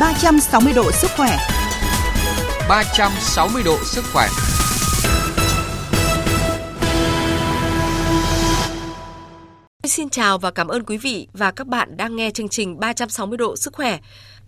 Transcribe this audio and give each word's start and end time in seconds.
360 0.00 0.72
độ 0.72 0.92
sức 0.92 1.10
khỏe. 1.16 1.36
360 2.68 3.62
độ 3.64 3.78
sức 3.84 4.04
khỏe. 4.12 4.28
Xin 9.84 10.10
chào 10.10 10.38
và 10.38 10.50
cảm 10.50 10.68
ơn 10.68 10.84
quý 10.84 10.96
vị 10.96 11.28
và 11.32 11.50
các 11.50 11.66
bạn 11.66 11.96
đang 11.96 12.16
nghe 12.16 12.30
chương 12.30 12.48
trình 12.48 12.80
360 12.80 13.36
độ 13.36 13.56
sức 13.56 13.72
khỏe. 13.72 13.98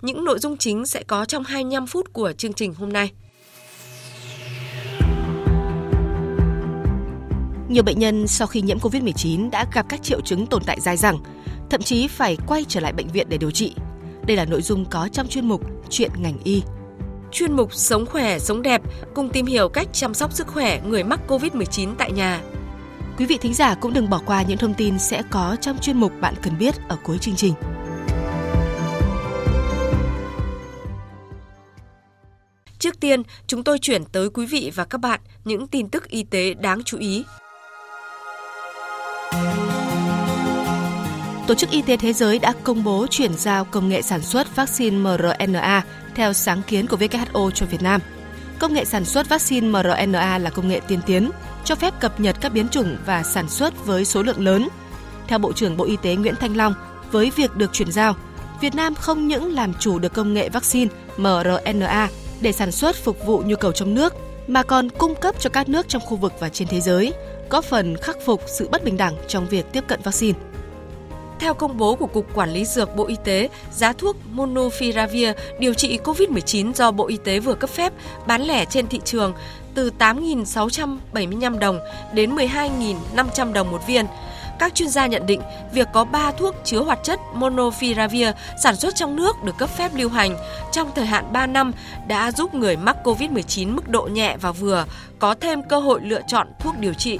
Những 0.02 0.24
nội 0.24 0.38
dung 0.38 0.56
chính 0.56 0.86
sẽ 0.86 1.02
có 1.02 1.24
trong 1.24 1.44
25 1.44 1.86
phút 1.86 2.12
của 2.12 2.32
chương 2.32 2.52
trình 2.52 2.74
hôm 2.74 2.92
nay. 2.92 3.12
Nhiều 7.68 7.82
bệnh 7.82 7.98
nhân 7.98 8.26
sau 8.26 8.46
khi 8.46 8.62
nhiễm 8.62 8.78
COVID-19 8.78 9.50
đã 9.50 9.66
gặp 9.72 9.86
các 9.88 10.02
triệu 10.02 10.20
chứng 10.20 10.46
tồn 10.46 10.62
tại 10.66 10.80
dài 10.80 10.96
dẳng, 10.96 11.18
thậm 11.70 11.82
chí 11.82 12.08
phải 12.08 12.36
quay 12.46 12.64
trở 12.68 12.80
lại 12.80 12.92
bệnh 12.92 13.08
viện 13.08 13.26
để 13.28 13.38
điều 13.38 13.50
trị. 13.50 13.74
Đây 14.26 14.36
là 14.36 14.44
nội 14.44 14.62
dung 14.62 14.84
có 14.90 15.08
trong 15.12 15.28
chuyên 15.28 15.48
mục 15.48 15.60
Chuyện 15.90 16.10
ngành 16.18 16.38
y. 16.44 16.62
Chuyên 17.32 17.52
mục 17.52 17.74
Sống 17.74 18.06
khỏe, 18.06 18.38
sống 18.38 18.62
đẹp 18.62 18.82
cùng 19.14 19.28
tìm 19.28 19.46
hiểu 19.46 19.68
cách 19.68 19.88
chăm 19.92 20.14
sóc 20.14 20.32
sức 20.32 20.46
khỏe 20.46 20.80
người 20.86 21.04
mắc 21.04 21.20
COVID-19 21.28 21.94
tại 21.98 22.12
nhà. 22.12 22.40
Quý 23.18 23.26
vị 23.26 23.38
thính 23.40 23.54
giả 23.54 23.74
cũng 23.74 23.92
đừng 23.92 24.10
bỏ 24.10 24.20
qua 24.26 24.42
những 24.42 24.58
thông 24.58 24.74
tin 24.74 24.98
sẽ 24.98 25.22
có 25.30 25.56
trong 25.60 25.78
chuyên 25.78 25.96
mục 25.96 26.12
Bạn 26.20 26.34
cần 26.42 26.58
biết 26.58 26.74
ở 26.88 26.96
cuối 27.04 27.18
chương 27.18 27.36
trình. 27.36 27.54
Trước 32.78 33.00
tiên, 33.00 33.22
chúng 33.46 33.64
tôi 33.64 33.78
chuyển 33.78 34.04
tới 34.04 34.30
quý 34.30 34.46
vị 34.46 34.72
và 34.74 34.84
các 34.84 34.98
bạn 34.98 35.20
những 35.44 35.66
tin 35.66 35.88
tức 35.88 36.08
y 36.08 36.22
tế 36.22 36.54
đáng 36.54 36.82
chú 36.84 36.98
ý. 36.98 37.24
Tổ 41.50 41.54
chức 41.54 41.70
Y 41.70 41.82
tế 41.82 41.96
Thế 41.96 42.12
giới 42.12 42.38
đã 42.38 42.52
công 42.64 42.84
bố 42.84 43.06
chuyển 43.10 43.34
giao 43.34 43.64
công 43.64 43.88
nghệ 43.88 44.02
sản 44.02 44.22
xuất 44.22 44.56
vaccine 44.56 44.96
mRNA 44.96 45.84
theo 46.14 46.32
sáng 46.32 46.62
kiến 46.66 46.86
của 46.86 46.96
WHO 46.96 47.50
cho 47.50 47.66
Việt 47.66 47.82
Nam. 47.82 48.00
Công 48.58 48.74
nghệ 48.74 48.84
sản 48.84 49.04
xuất 49.04 49.28
vaccine 49.28 49.68
mRNA 49.68 50.38
là 50.38 50.50
công 50.50 50.68
nghệ 50.68 50.80
tiên 50.88 51.00
tiến, 51.06 51.30
cho 51.64 51.74
phép 51.74 51.94
cập 52.00 52.20
nhật 52.20 52.36
các 52.40 52.52
biến 52.52 52.68
chủng 52.68 52.96
và 53.06 53.22
sản 53.22 53.48
xuất 53.48 53.86
với 53.86 54.04
số 54.04 54.22
lượng 54.22 54.44
lớn. 54.44 54.68
Theo 55.28 55.38
Bộ 55.38 55.52
trưởng 55.52 55.76
Bộ 55.76 55.84
Y 55.84 55.96
tế 56.02 56.14
Nguyễn 56.14 56.34
Thanh 56.36 56.56
Long, 56.56 56.74
với 57.10 57.32
việc 57.36 57.56
được 57.56 57.72
chuyển 57.72 57.92
giao, 57.92 58.14
Việt 58.60 58.74
Nam 58.74 58.94
không 58.94 59.28
những 59.28 59.54
làm 59.54 59.74
chủ 59.74 59.98
được 59.98 60.12
công 60.12 60.34
nghệ 60.34 60.48
vaccine 60.48 60.90
mRNA 61.16 62.08
để 62.40 62.52
sản 62.52 62.72
xuất 62.72 62.96
phục 62.96 63.26
vụ 63.26 63.42
nhu 63.46 63.56
cầu 63.56 63.72
trong 63.72 63.94
nước, 63.94 64.14
mà 64.46 64.62
còn 64.62 64.90
cung 64.90 65.14
cấp 65.14 65.34
cho 65.38 65.50
các 65.50 65.68
nước 65.68 65.88
trong 65.88 66.02
khu 66.02 66.16
vực 66.16 66.32
và 66.40 66.48
trên 66.48 66.68
thế 66.68 66.80
giới, 66.80 67.12
góp 67.50 67.64
phần 67.64 67.96
khắc 67.96 68.16
phục 68.26 68.42
sự 68.46 68.68
bất 68.68 68.84
bình 68.84 68.96
đẳng 68.96 69.14
trong 69.28 69.48
việc 69.48 69.72
tiếp 69.72 69.84
cận 69.88 70.00
vaccine. 70.04 70.38
Theo 71.40 71.54
công 71.54 71.76
bố 71.76 71.94
của 71.94 72.06
Cục 72.06 72.34
Quản 72.34 72.52
lý 72.52 72.64
Dược 72.64 72.96
Bộ 72.96 73.06
Y 73.06 73.16
tế, 73.24 73.48
giá 73.72 73.92
thuốc 73.92 74.16
Monopiravir 74.30 75.28
điều 75.58 75.74
trị 75.74 75.98
COVID-19 76.04 76.72
do 76.72 76.90
Bộ 76.90 77.06
Y 77.06 77.16
tế 77.16 77.38
vừa 77.38 77.54
cấp 77.54 77.70
phép 77.70 77.92
bán 78.26 78.42
lẻ 78.42 78.64
trên 78.64 78.86
thị 78.86 79.00
trường 79.04 79.32
từ 79.74 79.90
8.675 79.98 81.58
đồng 81.58 81.78
đến 82.12 82.34
12.500 82.34 83.52
đồng 83.52 83.70
một 83.70 83.86
viên. 83.86 84.06
Các 84.58 84.74
chuyên 84.74 84.88
gia 84.88 85.06
nhận 85.06 85.26
định 85.26 85.40
việc 85.72 85.88
có 85.92 86.04
3 86.04 86.32
thuốc 86.32 86.54
chứa 86.64 86.82
hoạt 86.82 86.98
chất 87.02 87.20
Monopiravir 87.34 88.28
sản 88.62 88.76
xuất 88.76 88.94
trong 88.94 89.16
nước 89.16 89.36
được 89.44 89.58
cấp 89.58 89.70
phép 89.76 89.90
lưu 89.94 90.08
hành 90.08 90.36
trong 90.72 90.90
thời 90.94 91.06
hạn 91.06 91.32
3 91.32 91.46
năm 91.46 91.72
đã 92.08 92.32
giúp 92.32 92.54
người 92.54 92.76
mắc 92.76 92.96
COVID-19 93.04 93.74
mức 93.74 93.88
độ 93.88 94.02
nhẹ 94.02 94.36
và 94.40 94.52
vừa 94.52 94.84
có 95.18 95.34
thêm 95.40 95.62
cơ 95.62 95.78
hội 95.78 96.00
lựa 96.04 96.20
chọn 96.26 96.46
thuốc 96.58 96.78
điều 96.78 96.94
trị. 96.94 97.18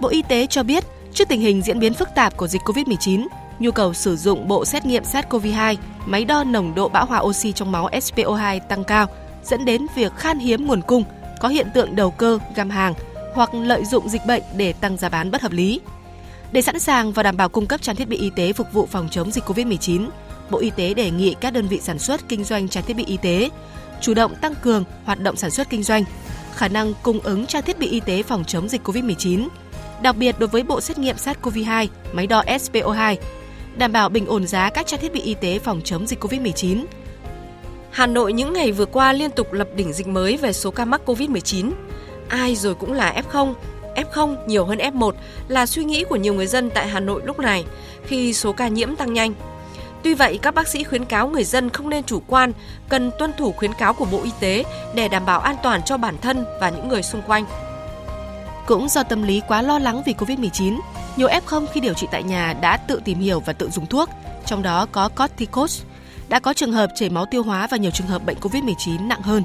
Bộ 0.00 0.08
Y 0.08 0.22
tế 0.22 0.46
cho 0.46 0.62
biết, 0.62 0.84
Trước 1.14 1.28
tình 1.28 1.40
hình 1.40 1.62
diễn 1.62 1.78
biến 1.78 1.94
phức 1.94 2.08
tạp 2.14 2.36
của 2.36 2.46
dịch 2.46 2.62
COVID-19, 2.62 3.26
nhu 3.58 3.70
cầu 3.70 3.94
sử 3.94 4.16
dụng 4.16 4.48
bộ 4.48 4.64
xét 4.64 4.86
nghiệm 4.86 5.02
SARS-CoV-2, 5.02 5.76
máy 6.06 6.24
đo 6.24 6.44
nồng 6.44 6.74
độ 6.74 6.88
bão 6.88 7.06
hòa 7.06 7.20
oxy 7.20 7.52
trong 7.52 7.72
máu 7.72 7.88
SPO2 7.88 8.60
tăng 8.68 8.84
cao, 8.84 9.06
dẫn 9.44 9.64
đến 9.64 9.86
việc 9.94 10.12
khan 10.16 10.38
hiếm 10.38 10.66
nguồn 10.66 10.82
cung, 10.82 11.04
có 11.40 11.48
hiện 11.48 11.68
tượng 11.74 11.96
đầu 11.96 12.10
cơ, 12.10 12.38
găm 12.54 12.70
hàng 12.70 12.94
hoặc 13.34 13.54
lợi 13.54 13.84
dụng 13.84 14.08
dịch 14.08 14.26
bệnh 14.26 14.42
để 14.56 14.72
tăng 14.72 14.96
giá 14.96 15.08
bán 15.08 15.30
bất 15.30 15.42
hợp 15.42 15.52
lý. 15.52 15.80
Để 16.52 16.62
sẵn 16.62 16.78
sàng 16.78 17.12
và 17.12 17.22
đảm 17.22 17.36
bảo 17.36 17.48
cung 17.48 17.66
cấp 17.66 17.82
trang 17.82 17.96
thiết 17.96 18.08
bị 18.08 18.16
y 18.16 18.30
tế 18.36 18.52
phục 18.52 18.72
vụ 18.72 18.86
phòng 18.86 19.08
chống 19.10 19.30
dịch 19.30 19.44
COVID-19, 19.44 20.08
Bộ 20.50 20.58
Y 20.58 20.70
tế 20.70 20.94
đề 20.94 21.10
nghị 21.10 21.34
các 21.40 21.52
đơn 21.52 21.68
vị 21.68 21.80
sản 21.82 21.98
xuất 21.98 22.28
kinh 22.28 22.44
doanh 22.44 22.68
trang 22.68 22.84
thiết 22.84 22.96
bị 22.96 23.04
y 23.04 23.16
tế 23.16 23.50
chủ 24.00 24.14
động 24.14 24.34
tăng 24.34 24.54
cường 24.54 24.84
hoạt 25.04 25.20
động 25.20 25.36
sản 25.36 25.50
xuất 25.50 25.70
kinh 25.70 25.82
doanh, 25.82 26.04
khả 26.54 26.68
năng 26.68 26.92
cung 27.02 27.20
ứng 27.20 27.46
trang 27.46 27.62
thiết 27.62 27.78
bị 27.78 27.88
y 27.88 28.00
tế 28.00 28.22
phòng 28.22 28.44
chống 28.44 28.68
dịch 28.68 28.88
COVID-19, 28.88 29.48
đặc 30.02 30.16
biệt 30.16 30.38
đối 30.38 30.48
với 30.48 30.62
bộ 30.62 30.80
xét 30.80 30.98
nghiệm 30.98 31.16
SARS-CoV-2, 31.16 31.86
máy 32.12 32.26
đo 32.26 32.42
SPO2, 32.42 33.16
đảm 33.76 33.92
bảo 33.92 34.08
bình 34.08 34.26
ổn 34.26 34.46
giá 34.46 34.70
các 34.70 34.86
trang 34.86 35.00
thiết 35.00 35.12
bị 35.12 35.20
y 35.20 35.34
tế 35.34 35.58
phòng 35.58 35.80
chống 35.84 36.06
dịch 36.06 36.24
COVID-19. 36.24 36.84
Hà 37.90 38.06
Nội 38.06 38.32
những 38.32 38.52
ngày 38.52 38.72
vừa 38.72 38.86
qua 38.86 39.12
liên 39.12 39.30
tục 39.30 39.52
lập 39.52 39.68
đỉnh 39.76 39.92
dịch 39.92 40.06
mới 40.06 40.36
về 40.36 40.52
số 40.52 40.70
ca 40.70 40.84
mắc 40.84 41.00
COVID-19. 41.06 41.72
Ai 42.28 42.54
rồi 42.56 42.74
cũng 42.74 42.92
là 42.92 43.22
F0, 43.30 43.54
F0 43.96 44.46
nhiều 44.46 44.64
hơn 44.64 44.78
F1 44.78 45.12
là 45.48 45.66
suy 45.66 45.84
nghĩ 45.84 46.04
của 46.04 46.16
nhiều 46.16 46.34
người 46.34 46.46
dân 46.46 46.70
tại 46.70 46.88
Hà 46.88 47.00
Nội 47.00 47.22
lúc 47.24 47.38
này 47.38 47.64
khi 48.06 48.32
số 48.32 48.52
ca 48.52 48.68
nhiễm 48.68 48.96
tăng 48.96 49.12
nhanh. 49.12 49.34
Tuy 50.02 50.14
vậy, 50.14 50.38
các 50.42 50.54
bác 50.54 50.68
sĩ 50.68 50.84
khuyến 50.84 51.04
cáo 51.04 51.28
người 51.28 51.44
dân 51.44 51.70
không 51.70 51.90
nên 51.90 52.04
chủ 52.04 52.22
quan, 52.26 52.52
cần 52.88 53.10
tuân 53.18 53.32
thủ 53.38 53.52
khuyến 53.52 53.72
cáo 53.72 53.94
của 53.94 54.04
Bộ 54.04 54.20
Y 54.24 54.30
tế 54.40 54.64
để 54.94 55.08
đảm 55.08 55.26
bảo 55.26 55.40
an 55.40 55.56
toàn 55.62 55.82
cho 55.82 55.96
bản 55.96 56.16
thân 56.22 56.44
và 56.60 56.70
những 56.70 56.88
người 56.88 57.02
xung 57.02 57.22
quanh. 57.22 57.44
Cũng 58.66 58.88
do 58.88 59.02
tâm 59.02 59.22
lý 59.22 59.42
quá 59.48 59.62
lo 59.62 59.78
lắng 59.78 60.02
vì 60.06 60.12
Covid-19, 60.12 60.78
nhiều 61.16 61.28
F0 61.28 61.66
khi 61.66 61.80
điều 61.80 61.94
trị 61.94 62.06
tại 62.10 62.22
nhà 62.22 62.54
đã 62.60 62.76
tự 62.76 63.00
tìm 63.04 63.20
hiểu 63.20 63.40
và 63.40 63.52
tự 63.52 63.70
dùng 63.70 63.86
thuốc, 63.86 64.08
trong 64.46 64.62
đó 64.62 64.86
có 64.92 65.08
corticosteroid. 65.08 65.92
Đã 66.28 66.40
có 66.40 66.54
trường 66.54 66.72
hợp 66.72 66.90
chảy 66.94 67.10
máu 67.10 67.26
tiêu 67.26 67.42
hóa 67.42 67.66
và 67.66 67.76
nhiều 67.76 67.90
trường 67.90 68.06
hợp 68.06 68.26
bệnh 68.26 68.36
Covid-19 68.40 69.06
nặng 69.06 69.22
hơn. 69.22 69.44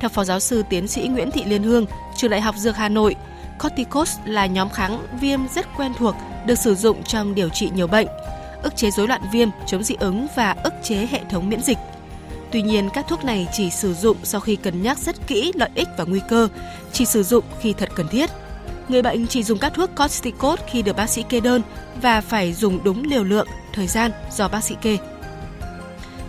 Theo 0.00 0.08
Phó 0.08 0.24
Giáo 0.24 0.40
sư 0.40 0.62
Tiến 0.70 0.88
sĩ 0.88 1.08
Nguyễn 1.08 1.30
Thị 1.30 1.44
Liên 1.44 1.62
Hương, 1.62 1.86
Trường 2.16 2.30
Đại 2.30 2.40
học 2.40 2.54
Dược 2.58 2.76
Hà 2.76 2.88
Nội, 2.88 3.14
corticosteroid 3.58 4.34
là 4.34 4.46
nhóm 4.46 4.70
kháng 4.70 5.06
viêm 5.20 5.40
rất 5.54 5.66
quen 5.76 5.92
thuộc, 5.98 6.14
được 6.46 6.54
sử 6.54 6.74
dụng 6.74 7.02
trong 7.02 7.34
điều 7.34 7.48
trị 7.48 7.70
nhiều 7.74 7.86
bệnh, 7.86 8.06
ức 8.62 8.76
chế 8.76 8.90
rối 8.90 9.08
loạn 9.08 9.20
viêm, 9.32 9.48
chống 9.66 9.82
dị 9.82 9.94
ứng 9.98 10.26
và 10.36 10.56
ức 10.64 10.74
chế 10.82 11.06
hệ 11.10 11.20
thống 11.30 11.48
miễn 11.48 11.62
dịch. 11.62 11.78
Tuy 12.50 12.62
nhiên, 12.62 12.88
các 12.94 13.06
thuốc 13.08 13.24
này 13.24 13.48
chỉ 13.52 13.70
sử 13.70 13.94
dụng 13.94 14.16
sau 14.22 14.40
khi 14.40 14.56
cân 14.56 14.82
nhắc 14.82 14.98
rất 14.98 15.26
kỹ 15.26 15.52
lợi 15.54 15.70
ích 15.74 15.88
và 15.96 16.04
nguy 16.04 16.20
cơ, 16.28 16.48
chỉ 16.92 17.04
sử 17.04 17.22
dụng 17.22 17.44
khi 17.60 17.72
thật 17.72 17.88
cần 17.94 18.08
thiết. 18.08 18.30
Người 18.88 19.02
bệnh 19.02 19.26
chỉ 19.26 19.42
dùng 19.42 19.58
các 19.58 19.74
thuốc 19.74 19.90
corticoid 19.96 20.60
khi 20.66 20.82
được 20.82 20.96
bác 20.96 21.10
sĩ 21.10 21.22
kê 21.22 21.40
đơn 21.40 21.62
và 22.02 22.20
phải 22.20 22.52
dùng 22.52 22.84
đúng 22.84 23.04
liều 23.04 23.24
lượng, 23.24 23.48
thời 23.72 23.86
gian 23.86 24.10
do 24.32 24.48
bác 24.48 24.64
sĩ 24.64 24.76
kê. 24.82 24.98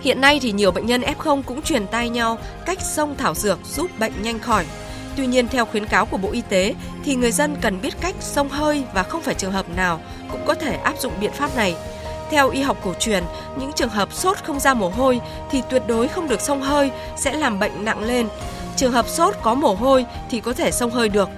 Hiện 0.01 0.21
nay 0.21 0.39
thì 0.41 0.51
nhiều 0.51 0.71
bệnh 0.71 0.85
nhân 0.85 1.01
F0 1.01 1.41
cũng 1.43 1.61
truyền 1.61 1.87
tay 1.87 2.09
nhau 2.09 2.37
cách 2.65 2.81
xông 2.81 3.15
thảo 3.17 3.35
dược 3.35 3.59
giúp 3.65 3.99
bệnh 3.99 4.13
nhanh 4.21 4.39
khỏi. 4.39 4.65
Tuy 5.15 5.27
nhiên 5.27 5.47
theo 5.47 5.65
khuyến 5.65 5.85
cáo 5.85 6.05
của 6.05 6.17
Bộ 6.17 6.31
Y 6.31 6.41
tế 6.41 6.73
thì 7.03 7.15
người 7.15 7.31
dân 7.31 7.55
cần 7.61 7.81
biết 7.81 7.93
cách 8.01 8.15
xông 8.19 8.49
hơi 8.49 8.83
và 8.93 9.03
không 9.03 9.21
phải 9.21 9.35
trường 9.35 9.51
hợp 9.51 9.65
nào 9.75 10.01
cũng 10.31 10.41
có 10.45 10.53
thể 10.53 10.75
áp 10.75 10.93
dụng 10.99 11.13
biện 11.19 11.31
pháp 11.31 11.55
này. 11.55 11.75
Theo 12.31 12.49
y 12.49 12.61
học 12.61 12.77
cổ 12.83 12.93
truyền, 12.99 13.23
những 13.59 13.71
trường 13.75 13.89
hợp 13.89 14.13
sốt 14.13 14.37
không 14.43 14.59
ra 14.59 14.73
mồ 14.73 14.89
hôi 14.89 15.19
thì 15.51 15.61
tuyệt 15.69 15.83
đối 15.87 16.07
không 16.07 16.27
được 16.27 16.41
xông 16.41 16.61
hơi 16.61 16.91
sẽ 17.17 17.33
làm 17.33 17.59
bệnh 17.59 17.85
nặng 17.85 18.03
lên. 18.03 18.27
Trường 18.75 18.91
hợp 18.91 19.07
sốt 19.07 19.35
có 19.41 19.53
mồ 19.53 19.73
hôi 19.73 20.05
thì 20.29 20.39
có 20.39 20.53
thể 20.53 20.71
xông 20.71 20.91
hơi 20.91 21.09
được, 21.09 21.29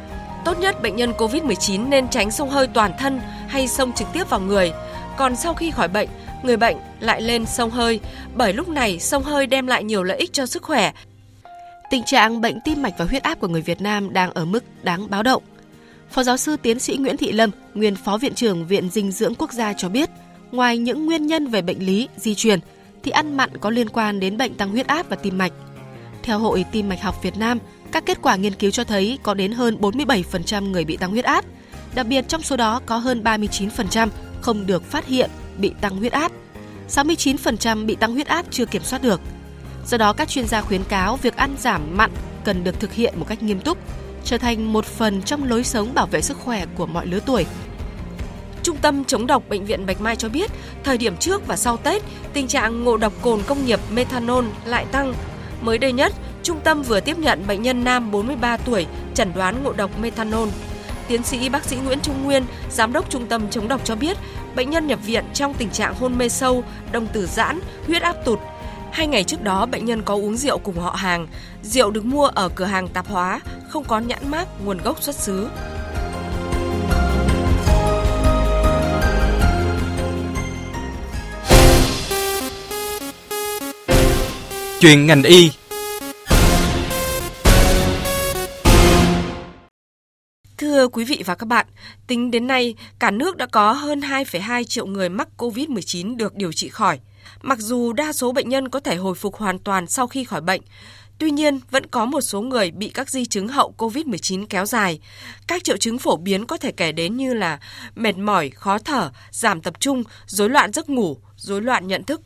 Tốt 0.48 0.60
nhất 0.60 0.82
bệnh 0.82 0.96
nhân 0.96 1.14
COVID-19 1.18 1.90
nên 1.90 2.08
tránh 2.08 2.32
xông 2.32 2.50
hơi 2.50 2.68
toàn 2.68 2.92
thân 3.00 3.20
hay 3.48 3.68
xông 3.68 3.94
trực 3.94 4.08
tiếp 4.14 4.30
vào 4.30 4.40
người. 4.40 4.72
Còn 5.18 5.36
sau 5.36 5.54
khi 5.54 5.72
khỏi 5.72 5.88
bệnh, 5.88 6.10
người 6.44 6.58
bệnh 6.58 6.78
lại 7.00 7.22
lên 7.22 7.46
xông 7.46 7.70
hơi, 7.70 8.00
bởi 8.36 8.54
lúc 8.54 8.70
này 8.70 9.00
xông 9.00 9.24
hơi 9.24 9.48
đem 9.48 9.68
lại 9.68 9.84
nhiều 9.84 10.04
lợi 10.04 10.18
ích 10.18 10.34
cho 10.34 10.46
sức 10.46 10.64
khỏe. 10.64 10.92
Tình 11.90 12.04
trạng 12.04 12.42
bệnh 12.42 12.60
tim 12.62 12.82
mạch 12.82 12.94
và 12.98 13.06
huyết 13.06 13.24
áp 13.24 13.40
của 13.40 13.48
người 13.48 13.62
Việt 13.62 13.82
Nam 13.82 14.14
đang 14.14 14.32
ở 14.32 14.46
mức 14.46 14.64
đáng 14.84 15.10
báo 15.10 15.24
động. 15.24 15.44
Phó 16.12 16.24
giáo 16.24 16.38
sư 16.38 16.58
tiến 16.62 16.80
sĩ 16.80 16.98
Nguyễn 16.98 17.18
Thị 17.18 17.32
Lâm, 17.32 17.52
nguyên 17.74 17.96
phó 17.96 18.18
viện 18.18 18.34
trưởng 18.34 18.68
Viện 18.68 18.90
Dinh 18.90 19.12
dưỡng 19.12 19.36
Quốc 19.36 19.54
gia 19.54 19.74
cho 19.74 19.90
biết, 19.90 20.10
ngoài 20.52 20.78
những 20.78 21.06
nguyên 21.06 21.28
nhân 21.28 21.48
về 21.48 21.62
bệnh 21.62 21.86
lý, 21.86 22.08
di 22.18 22.36
truyền, 22.36 22.60
thì 23.04 23.12
ăn 23.12 23.38
mặn 23.38 23.58
có 23.58 23.70
liên 23.70 23.90
quan 23.90 24.20
đến 24.20 24.38
bệnh 24.38 24.54
tăng 24.54 24.70
huyết 24.70 24.88
áp 24.88 25.10
và 25.10 25.16
tim 25.16 25.38
mạch. 25.38 25.52
Theo 26.24 26.40
Hội 26.40 26.66
Tim 26.72 26.90
mạch 26.90 27.02
học 27.02 27.24
Việt 27.24 27.38
Nam, 27.38 27.60
các 27.92 28.06
kết 28.06 28.18
quả 28.22 28.36
nghiên 28.36 28.54
cứu 28.54 28.72
cho 28.72 28.84
thấy 28.84 29.20
có 29.24 29.34
đến 29.34 29.52
hơn 29.52 29.78
47% 29.82 30.72
người 30.72 30.86
bị 30.86 30.98
tăng 30.98 31.12
huyết 31.12 31.26
áp. 31.26 31.46
Đặc 31.96 32.08
biệt 32.08 32.26
trong 32.28 32.42
số 32.42 32.58
đó 32.58 32.82
có 32.86 32.98
hơn 32.98 33.24
39% 33.24 34.08
không 34.42 34.66
được 34.66 34.84
phát 34.84 35.06
hiện 35.06 35.30
bị 35.58 35.74
tăng 35.82 35.98
huyết 35.98 36.12
áp. 36.12 36.32
69% 36.90 37.86
bị 37.86 37.96
tăng 37.96 38.14
huyết 38.14 38.28
áp 38.28 38.46
chưa 38.52 38.66
kiểm 38.66 38.84
soát 38.84 39.02
được. 39.02 39.22
Do 39.88 39.98
đó 39.98 40.14
các 40.14 40.30
chuyên 40.30 40.48
gia 40.48 40.62
khuyến 40.62 40.84
cáo 40.84 41.16
việc 41.18 41.36
ăn 41.36 41.56
giảm 41.60 41.98
mặn 41.98 42.12
cần 42.44 42.64
được 42.64 42.80
thực 42.80 42.94
hiện 42.94 43.14
một 43.18 43.26
cách 43.28 43.44
nghiêm 43.44 43.60
túc, 43.60 43.78
trở 44.24 44.38
thành 44.38 44.74
một 44.74 44.86
phần 44.86 45.22
trong 45.22 45.44
lối 45.44 45.64
sống 45.64 45.94
bảo 45.94 46.08
vệ 46.08 46.22
sức 46.22 46.38
khỏe 46.38 46.66
của 46.76 46.86
mọi 46.86 47.08
lứa 47.08 47.20
tuổi. 47.26 47.46
Trung 48.64 48.78
tâm 48.78 49.04
chống 49.04 49.28
độc 49.28 49.50
Bệnh 49.50 49.66
viện 49.66 49.86
Bạch 49.86 50.02
Mai 50.02 50.16
cho 50.16 50.30
biết, 50.30 50.52
thời 50.84 50.98
điểm 50.98 51.18
trước 51.18 51.48
và 51.48 51.56
sau 51.56 51.78
Tết, 51.78 52.04
tình 52.34 52.48
trạng 52.48 52.84
ngộ 52.84 52.98
độc 52.98 53.14
cồn 53.22 53.42
công 53.48 53.66
nghiệp 53.66 53.80
methanol 53.92 54.46
lại 54.66 54.86
tăng. 54.92 55.14
Mới 55.62 55.78
đây 55.78 55.92
nhất, 55.92 56.14
Trung 56.48 56.60
tâm 56.64 56.82
vừa 56.82 57.00
tiếp 57.00 57.18
nhận 57.18 57.48
bệnh 57.48 57.62
nhân 57.62 57.84
nam 57.84 58.12
43 58.12 58.58
tuổi 58.58 58.86
chẩn 59.14 59.34
đoán 59.36 59.64
ngộ 59.64 59.74
độc 59.74 60.00
methanol. 60.00 60.50
Tiến 61.08 61.24
sĩ 61.24 61.50
bác 61.50 61.64
sĩ 61.64 61.76
Nguyễn 61.76 62.00
Trung 62.00 62.24
Nguyên, 62.24 62.46
giám 62.72 62.94
đốc 62.94 63.10
Trung 63.10 63.28
tâm 63.28 63.50
chống 63.50 63.68
độc 63.68 63.82
cho 63.84 63.96
biết, 63.96 64.18
bệnh 64.56 64.70
nhân 64.70 64.88
nhập 64.88 65.00
viện 65.06 65.26
trong 65.34 65.54
tình 65.54 65.70
trạng 65.70 65.96
hôn 65.96 66.18
mê 66.18 66.30
sâu, 66.30 66.64
đồng 66.92 67.08
tử 67.08 67.28
giãn, 67.28 67.60
huyết 67.88 68.02
áp 68.02 68.16
tụt. 68.26 68.40
Hai 68.92 69.08
ngày 69.08 69.24
trước 69.24 69.42
đó, 69.42 69.66
bệnh 69.66 69.86
nhân 69.86 70.02
có 70.02 70.14
uống 70.14 70.38
rượu 70.38 70.58
cùng 70.58 70.80
họ 70.80 70.92
hàng. 70.92 71.28
Rượu 71.64 71.92
được 71.92 72.06
mua 72.06 72.28
ở 72.28 72.50
cửa 72.50 72.66
hàng 72.66 72.88
tạp 72.88 73.08
hóa, 73.08 73.40
không 73.70 73.84
có 73.84 74.00
nhãn 74.00 74.32
mát 74.32 74.48
nguồn 74.66 74.78
gốc 74.78 75.04
xuất 75.04 75.16
xứ. 75.16 75.48
Chuyện 84.80 85.06
ngành 85.06 85.24
y 85.24 85.52
Thưa 90.88 90.92
quý 90.92 91.06
vị 91.06 91.24
và 91.26 91.36
các 91.36 91.46
bạn, 91.46 91.66
tính 92.08 92.32
đến 92.32 92.48
nay, 92.48 92.76
cả 93.00 93.12
nước 93.12 93.38
đã 93.38 93.46
có 93.46 93.72
hơn 93.72 94.00
2,2 94.00 94.64
triệu 94.64 94.86
người 94.86 95.10
mắc 95.10 95.28
COVID-19 95.38 96.18
được 96.18 96.36
điều 96.36 96.52
trị 96.52 96.70
khỏi. 96.70 97.00
Mặc 97.42 97.60
dù 97.60 97.94
đa 97.94 98.14
số 98.14 98.32
bệnh 98.32 98.50
nhân 98.50 98.70
có 98.70 98.80
thể 98.80 98.96
hồi 98.96 99.16
phục 99.16 99.36
hoàn 99.36 99.60
toàn 99.60 99.88
sau 99.88 100.08
khi 100.08 100.24
khỏi 100.24 100.42
bệnh, 100.42 100.62
Tuy 101.20 101.32
nhiên, 101.32 101.60
vẫn 101.72 101.86
có 101.86 102.06
một 102.06 102.22
số 102.22 102.42
người 102.42 102.72
bị 102.72 102.90
các 102.90 103.10
di 103.10 103.26
chứng 103.26 103.48
hậu 103.48 103.74
COVID-19 103.78 104.46
kéo 104.50 104.66
dài. 104.66 105.00
Các 105.48 105.64
triệu 105.64 105.78
chứng 105.78 105.98
phổ 105.98 106.18
biến 106.18 106.46
có 106.46 106.58
thể 106.58 106.72
kể 106.72 106.92
đến 106.92 107.18
như 107.18 107.34
là 107.34 107.60
mệt 107.96 108.18
mỏi, 108.18 108.50
khó 108.50 108.78
thở, 108.78 109.12
giảm 109.32 109.62
tập 109.62 109.74
trung, 109.80 110.04
rối 110.26 110.50
loạn 110.50 110.74
giấc 110.74 110.90
ngủ, 110.90 111.18
rối 111.38 111.62
loạn 111.62 111.88
nhận 111.88 112.04
thức. 112.04 112.22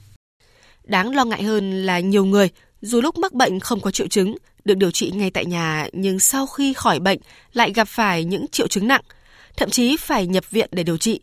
Đáng 0.83 1.15
lo 1.15 1.25
ngại 1.25 1.43
hơn 1.43 1.85
là 1.85 1.99
nhiều 1.99 2.25
người, 2.25 2.49
dù 2.81 3.01
lúc 3.01 3.17
mắc 3.17 3.33
bệnh 3.33 3.59
không 3.59 3.81
có 3.81 3.91
triệu 3.91 4.07
chứng, 4.07 4.35
được 4.65 4.77
điều 4.77 4.91
trị 4.91 5.11
ngay 5.15 5.31
tại 5.31 5.45
nhà 5.45 5.87
nhưng 5.93 6.19
sau 6.19 6.47
khi 6.47 6.73
khỏi 6.73 6.99
bệnh 6.99 7.19
lại 7.53 7.73
gặp 7.73 7.87
phải 7.87 8.23
những 8.23 8.47
triệu 8.47 8.67
chứng 8.67 8.87
nặng, 8.87 9.01
thậm 9.57 9.69
chí 9.69 9.97
phải 9.97 10.27
nhập 10.27 10.51
viện 10.51 10.69
để 10.71 10.83
điều 10.83 10.97
trị. 10.97 11.19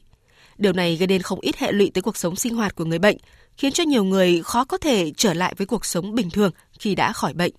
Điều 0.59 0.73
này 0.73 0.97
gây 0.97 1.07
nên 1.07 1.23
không 1.23 1.41
ít 1.41 1.57
hệ 1.57 1.73
lụy 1.73 1.91
tới 1.95 2.03
cuộc 2.03 2.17
sống 2.17 2.37
sinh 2.37 2.55
hoạt 2.55 2.75
của 2.75 2.85
người 2.85 2.99
bệnh, 2.99 3.17
khiến 3.57 3.73
cho 3.73 3.85
nhiều 3.85 4.05
người 4.05 4.43
khó 4.45 4.65
có 4.65 4.79
thể 4.79 5.13
trở 5.17 5.35
lại 5.35 5.55
với 5.57 5.67
cuộc 5.67 5.85
sống 5.85 6.15
bình 6.15 6.31
thường 6.31 6.51
khi 6.79 6.95
đã 6.95 7.13
khỏi 7.13 7.33
bệnh. 7.33 7.53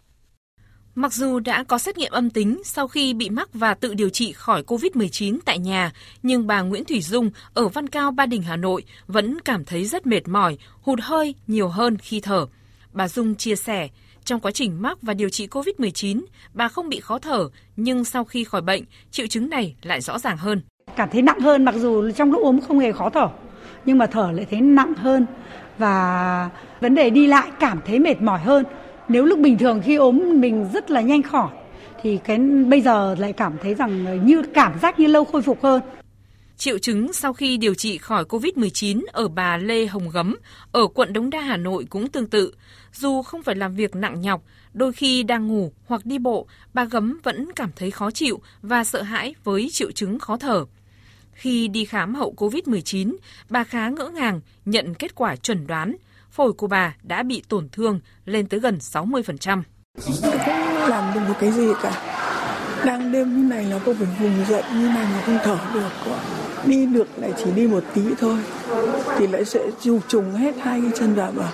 Mặc 0.96 1.14
dù 1.14 1.40
đã 1.40 1.64
có 1.64 1.78
xét 1.78 1.98
nghiệm 1.98 2.12
âm 2.12 2.30
tính 2.30 2.62
sau 2.66 2.88
khi 2.88 3.14
bị 3.14 3.30
mắc 3.30 3.50
và 3.54 3.74
tự 3.74 3.94
điều 3.94 4.10
trị 4.10 4.32
khỏi 4.32 4.64
COVID-19 4.64 5.40
tại 5.46 5.60
nhà, 5.60 5.92
nhưng 6.24 6.48
bà 6.48 6.62
Nguyễn 6.62 6.86
Thủy 6.86 7.02
Dung 7.02 7.30
ở 7.54 7.68
Văn 7.68 7.90
Cao 7.90 8.12
Ba 8.12 8.26
Đình 8.26 8.42
Hà 8.42 8.56
Nội 8.56 8.84
vẫn 9.08 9.42
cảm 9.42 9.66
thấy 9.66 9.86
rất 9.86 10.08
mệt 10.08 10.28
mỏi, 10.28 10.58
hụt 10.82 11.00
hơi 11.02 11.36
nhiều 11.48 11.68
hơn 11.68 11.98
khi 11.98 12.20
thở. 12.20 12.46
Bà 12.92 13.08
Dung 13.08 13.36
chia 13.36 13.56
sẻ, 13.56 13.88
trong 14.30 14.40
quá 14.40 14.52
trình 14.52 14.82
mắc 14.82 14.98
và 15.02 15.14
điều 15.14 15.30
trị 15.30 15.48
COVID-19, 15.48 16.22
bà 16.54 16.68
không 16.68 16.90
bị 16.90 17.00
khó 17.00 17.20
thở, 17.20 17.50
nhưng 17.76 18.04
sau 18.04 18.24
khi 18.24 18.44
khỏi 18.44 18.62
bệnh, 18.62 18.84
triệu 19.12 19.28
chứng 19.28 19.50
này 19.50 19.76
lại 19.84 20.02
rõ 20.02 20.20
ràng 20.20 20.38
hơn. 20.38 20.62
Cảm 20.96 21.10
thấy 21.12 21.22
nặng 21.22 21.40
hơn 21.40 21.66
mặc 21.66 21.76
dù 21.76 22.12
trong 22.12 22.32
lúc 22.32 22.44
ốm 22.44 22.60
không 22.68 22.80
hề 22.80 22.92
khó 22.92 23.10
thở, 23.10 23.28
nhưng 23.86 23.98
mà 23.98 24.06
thở 24.06 24.32
lại 24.32 24.46
thấy 24.50 24.62
nặng 24.62 24.94
hơn 24.94 25.26
và 25.78 26.50
vấn 26.82 26.96
đề 26.96 27.10
đi 27.10 27.28
lại 27.28 27.52
cảm 27.60 27.80
thấy 27.86 28.00
mệt 28.00 28.22
mỏi 28.22 28.40
hơn. 28.40 28.66
Nếu 29.08 29.26
lúc 29.26 29.40
bình 29.40 29.58
thường 29.58 29.82
khi 29.86 29.96
ốm 29.96 30.42
mình 30.42 30.70
rất 30.74 30.92
là 30.92 31.02
nhanh 31.02 31.22
khỏi 31.22 31.50
thì 32.02 32.18
cái 32.18 32.38
bây 32.70 32.82
giờ 32.82 33.16
lại 33.20 33.34
cảm 33.34 33.54
thấy 33.62 33.74
rằng 33.74 34.26
như 34.26 34.44
cảm 34.54 34.80
giác 34.80 35.00
như 35.00 35.08
lâu 35.08 35.26
khôi 35.26 35.42
phục 35.42 35.64
hơn. 35.64 35.82
Triệu 36.60 36.78
chứng 36.78 37.14
sau 37.14 37.34
khi 37.34 37.58
điều 37.58 37.74
trị 37.74 37.98
khỏi 37.98 38.24
COVID-19 38.24 39.02
ở 39.12 39.28
bà 39.28 39.58
Lê 39.58 39.86
Hồng 39.86 40.10
Gấm 40.10 40.36
ở 40.72 40.88
quận 40.88 41.14
Đống 41.14 41.30
Đa 41.30 41.42
Hà 41.42 41.58
Nội 41.58 41.86
cũng 41.90 42.10
tương 42.10 42.28
tự. 42.28 42.54
Dù 42.94 43.22
không 43.22 43.44
phải 43.44 43.56
làm 43.56 43.76
việc 43.76 43.96
nặng 43.96 44.22
nhọc, 44.22 44.44
đôi 44.74 44.94
khi 44.94 45.24
đang 45.24 45.48
ngủ 45.48 45.72
hoặc 45.86 46.06
đi 46.06 46.18
bộ, 46.18 46.48
bà 46.74 46.84
Gấm 46.84 47.20
vẫn 47.24 47.52
cảm 47.56 47.70
thấy 47.76 47.92
khó 47.92 48.12
chịu 48.12 48.42
và 48.62 48.84
sợ 48.84 49.02
hãi 49.02 49.36
với 49.44 49.70
triệu 49.72 49.92
chứng 49.92 50.20
khó 50.20 50.38
thở. 50.38 50.66
Khi 51.34 51.68
đi 51.68 51.86
khám 51.86 52.16
hậu 52.16 52.34
COVID-19, 52.38 53.16
bà 53.50 53.64
khá 53.64 53.90
ngỡ 53.90 54.10
ngàng 54.10 54.42
nhận 54.66 54.94
kết 54.94 55.16
quả 55.16 55.36
chuẩn 55.36 55.68
đoán 55.68 55.96
phổi 56.32 56.54
của 56.54 56.68
bà 56.68 56.96
đã 57.04 57.24
bị 57.24 57.44
tổn 57.48 57.70
thương 57.72 58.00
lên 58.26 58.48
tới 58.48 58.60
gần 58.60 58.78
60%. 58.78 59.64
Không 60.00 60.90
làm 60.90 61.14
được 61.14 61.22
một 61.28 61.36
cái 61.40 61.52
gì 61.52 61.68
cả. 61.82 62.16
Đang 62.86 63.12
đêm 63.12 63.42
như 63.42 63.50
này 63.50 63.66
nó 63.72 63.80
có 63.80 63.94
phải 63.94 64.08
vùng 64.20 64.46
giận 64.48 64.66
như 64.74 64.88
này 64.88 65.06
mà 65.06 65.22
không 65.26 65.38
thở 65.44 65.58
được. 65.74 65.90
Đi 66.66 66.86
được 66.86 67.08
lại 67.18 67.34
chỉ 67.44 67.52
đi 67.56 67.68
một 67.68 67.84
tí 67.94 68.02
thôi. 68.20 68.38
Thì 69.18 69.28
lại 69.28 69.46
sẽ 69.46 69.72
dù 69.82 70.00
trùng 70.08 70.34
hết 70.34 70.56
hai 70.58 70.82
cái 70.82 70.92
chân 71.00 71.14
vào 71.14 71.32
mà 71.32 71.52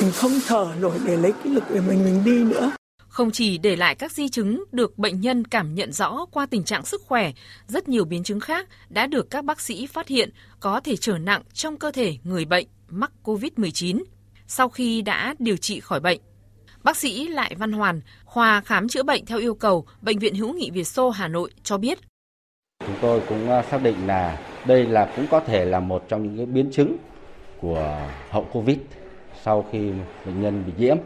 mình 0.00 0.10
không 0.12 0.32
thở 0.46 0.66
nổi 0.80 0.98
để 1.06 1.16
lấy 1.16 1.32
cái 1.44 1.52
lực 1.52 1.64
để 1.74 1.80
mình 1.80 2.04
mình 2.04 2.24
đi 2.24 2.44
nữa. 2.44 2.72
Không 3.08 3.30
chỉ 3.30 3.58
để 3.58 3.76
lại 3.76 3.94
các 3.94 4.12
di 4.12 4.28
chứng 4.28 4.64
được 4.72 4.98
bệnh 4.98 5.20
nhân 5.20 5.44
cảm 5.44 5.74
nhận 5.74 5.92
rõ 5.92 6.26
qua 6.32 6.46
tình 6.46 6.64
trạng 6.64 6.84
sức 6.84 7.02
khỏe, 7.02 7.32
rất 7.68 7.88
nhiều 7.88 8.04
biến 8.04 8.24
chứng 8.24 8.40
khác 8.40 8.68
đã 8.88 9.06
được 9.06 9.30
các 9.30 9.44
bác 9.44 9.60
sĩ 9.60 9.86
phát 9.86 10.08
hiện 10.08 10.30
có 10.60 10.80
thể 10.80 10.96
trở 10.96 11.18
nặng 11.18 11.42
trong 11.52 11.76
cơ 11.76 11.90
thể 11.90 12.16
người 12.24 12.44
bệnh 12.44 12.66
mắc 12.88 13.10
COVID-19 13.24 14.02
sau 14.46 14.68
khi 14.68 15.02
đã 15.02 15.34
điều 15.38 15.56
trị 15.56 15.80
khỏi 15.80 16.00
bệnh. 16.00 16.20
Bác 16.82 16.96
sĩ 16.96 17.28
Lại 17.28 17.54
Văn 17.58 17.72
Hoàn, 17.72 18.00
khoa 18.24 18.60
khám 18.60 18.88
chữa 18.88 19.02
bệnh 19.02 19.26
theo 19.26 19.38
yêu 19.38 19.54
cầu 19.54 19.86
Bệnh 20.02 20.18
viện 20.18 20.34
Hữu 20.34 20.52
nghị 20.52 20.70
Việt 20.70 20.84
Xô 20.84 21.10
Hà 21.10 21.28
Nội 21.28 21.50
cho 21.62 21.78
biết. 21.78 21.98
Chúng 22.90 22.98
tôi 23.02 23.22
cũng 23.28 23.50
à, 23.50 23.62
xác 23.62 23.82
định 23.82 24.06
là 24.06 24.38
đây 24.66 24.84
là 24.84 25.12
cũng 25.16 25.26
có 25.30 25.40
thể 25.40 25.64
là 25.64 25.80
một 25.80 26.04
trong 26.08 26.22
những 26.22 26.36
cái 26.36 26.46
biến 26.46 26.70
chứng 26.72 26.96
của 27.60 27.98
hậu 28.30 28.46
Covid 28.52 28.78
sau 29.42 29.64
khi 29.72 29.90
bệnh 30.26 30.42
nhân 30.42 30.64
bị 30.66 30.72
nhiễm. 30.78 30.96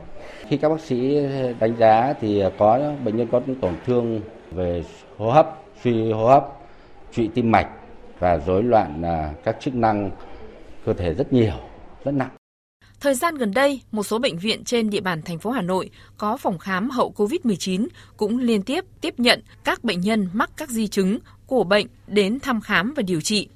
Khi 0.49 0.57
các 0.57 0.69
bác 0.69 0.81
sĩ 0.81 1.17
đánh 1.61 1.77
giá 1.79 2.15
thì 2.21 2.43
có 2.59 2.93
bệnh 3.05 3.17
nhân 3.17 3.29
có 3.33 3.41
những 3.47 3.61
tổn 3.61 3.75
thương 3.87 4.21
về 4.51 4.85
hô 5.19 5.31
hấp, 5.31 5.63
suy 5.83 6.13
hô 6.13 6.27
hấp, 6.27 6.47
trụy 7.13 7.29
tim 7.35 7.51
mạch 7.51 7.69
và 8.19 8.39
rối 8.39 8.63
loạn 8.63 9.03
à, 9.03 9.33
các 9.45 9.57
chức 9.61 9.75
năng 9.75 10.11
cơ 10.87 10.93
thể 10.93 11.15
rất 11.15 11.33
nhiều, 11.33 11.55
rất 12.05 12.13
nặng. 12.13 12.31
Thời 13.01 13.15
gian 13.15 13.35
gần 13.35 13.55
đây, 13.55 13.81
một 13.93 14.03
số 14.03 14.19
bệnh 14.19 14.39
viện 14.39 14.65
trên 14.65 14.91
địa 14.91 15.01
bàn 15.01 15.23
thành 15.23 15.39
phố 15.39 15.51
Hà 15.51 15.63
Nội 15.63 15.91
có 16.19 16.37
phòng 16.37 16.59
khám 16.59 16.91
hậu 16.91 17.13
COVID-19 17.17 17.87
cũng 18.17 18.39
liên 18.39 18.63
tiếp 18.63 18.85
tiếp 19.01 19.15
nhận 19.21 19.43
các 19.65 19.85
bệnh 19.85 20.01
nhân 20.01 20.29
mắc 20.33 20.51
các 20.57 20.69
di 20.69 20.87
chứng 20.87 21.19
của 21.47 21.65
bệnh 21.65 21.87
đến 22.07 22.41
thăm 22.41 22.61
khám 22.61 22.95
và 22.97 23.03
điều 23.03 23.21
trị. 23.21 23.49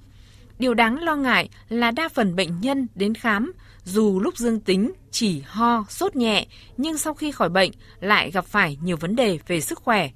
Điều 0.58 0.74
đáng 0.74 1.02
lo 1.02 1.16
ngại 1.16 1.48
là 1.68 1.90
đa 1.90 2.08
phần 2.08 2.36
bệnh 2.36 2.60
nhân 2.60 2.86
đến 2.94 3.14
khám 3.14 3.52
dù 3.84 4.20
lúc 4.20 4.36
dương 4.36 4.60
tính 4.60 4.92
chỉ 5.10 5.42
ho, 5.46 5.84
sốt 5.88 6.16
nhẹ 6.16 6.46
nhưng 6.76 6.98
sau 6.98 7.14
khi 7.14 7.30
khỏi 7.30 7.48
bệnh 7.48 7.70
lại 8.00 8.30
gặp 8.30 8.44
phải 8.44 8.78
nhiều 8.82 8.96
vấn 8.96 9.16
đề 9.16 9.38
về 9.46 9.60
sức 9.60 9.78
khỏe. 9.78 10.10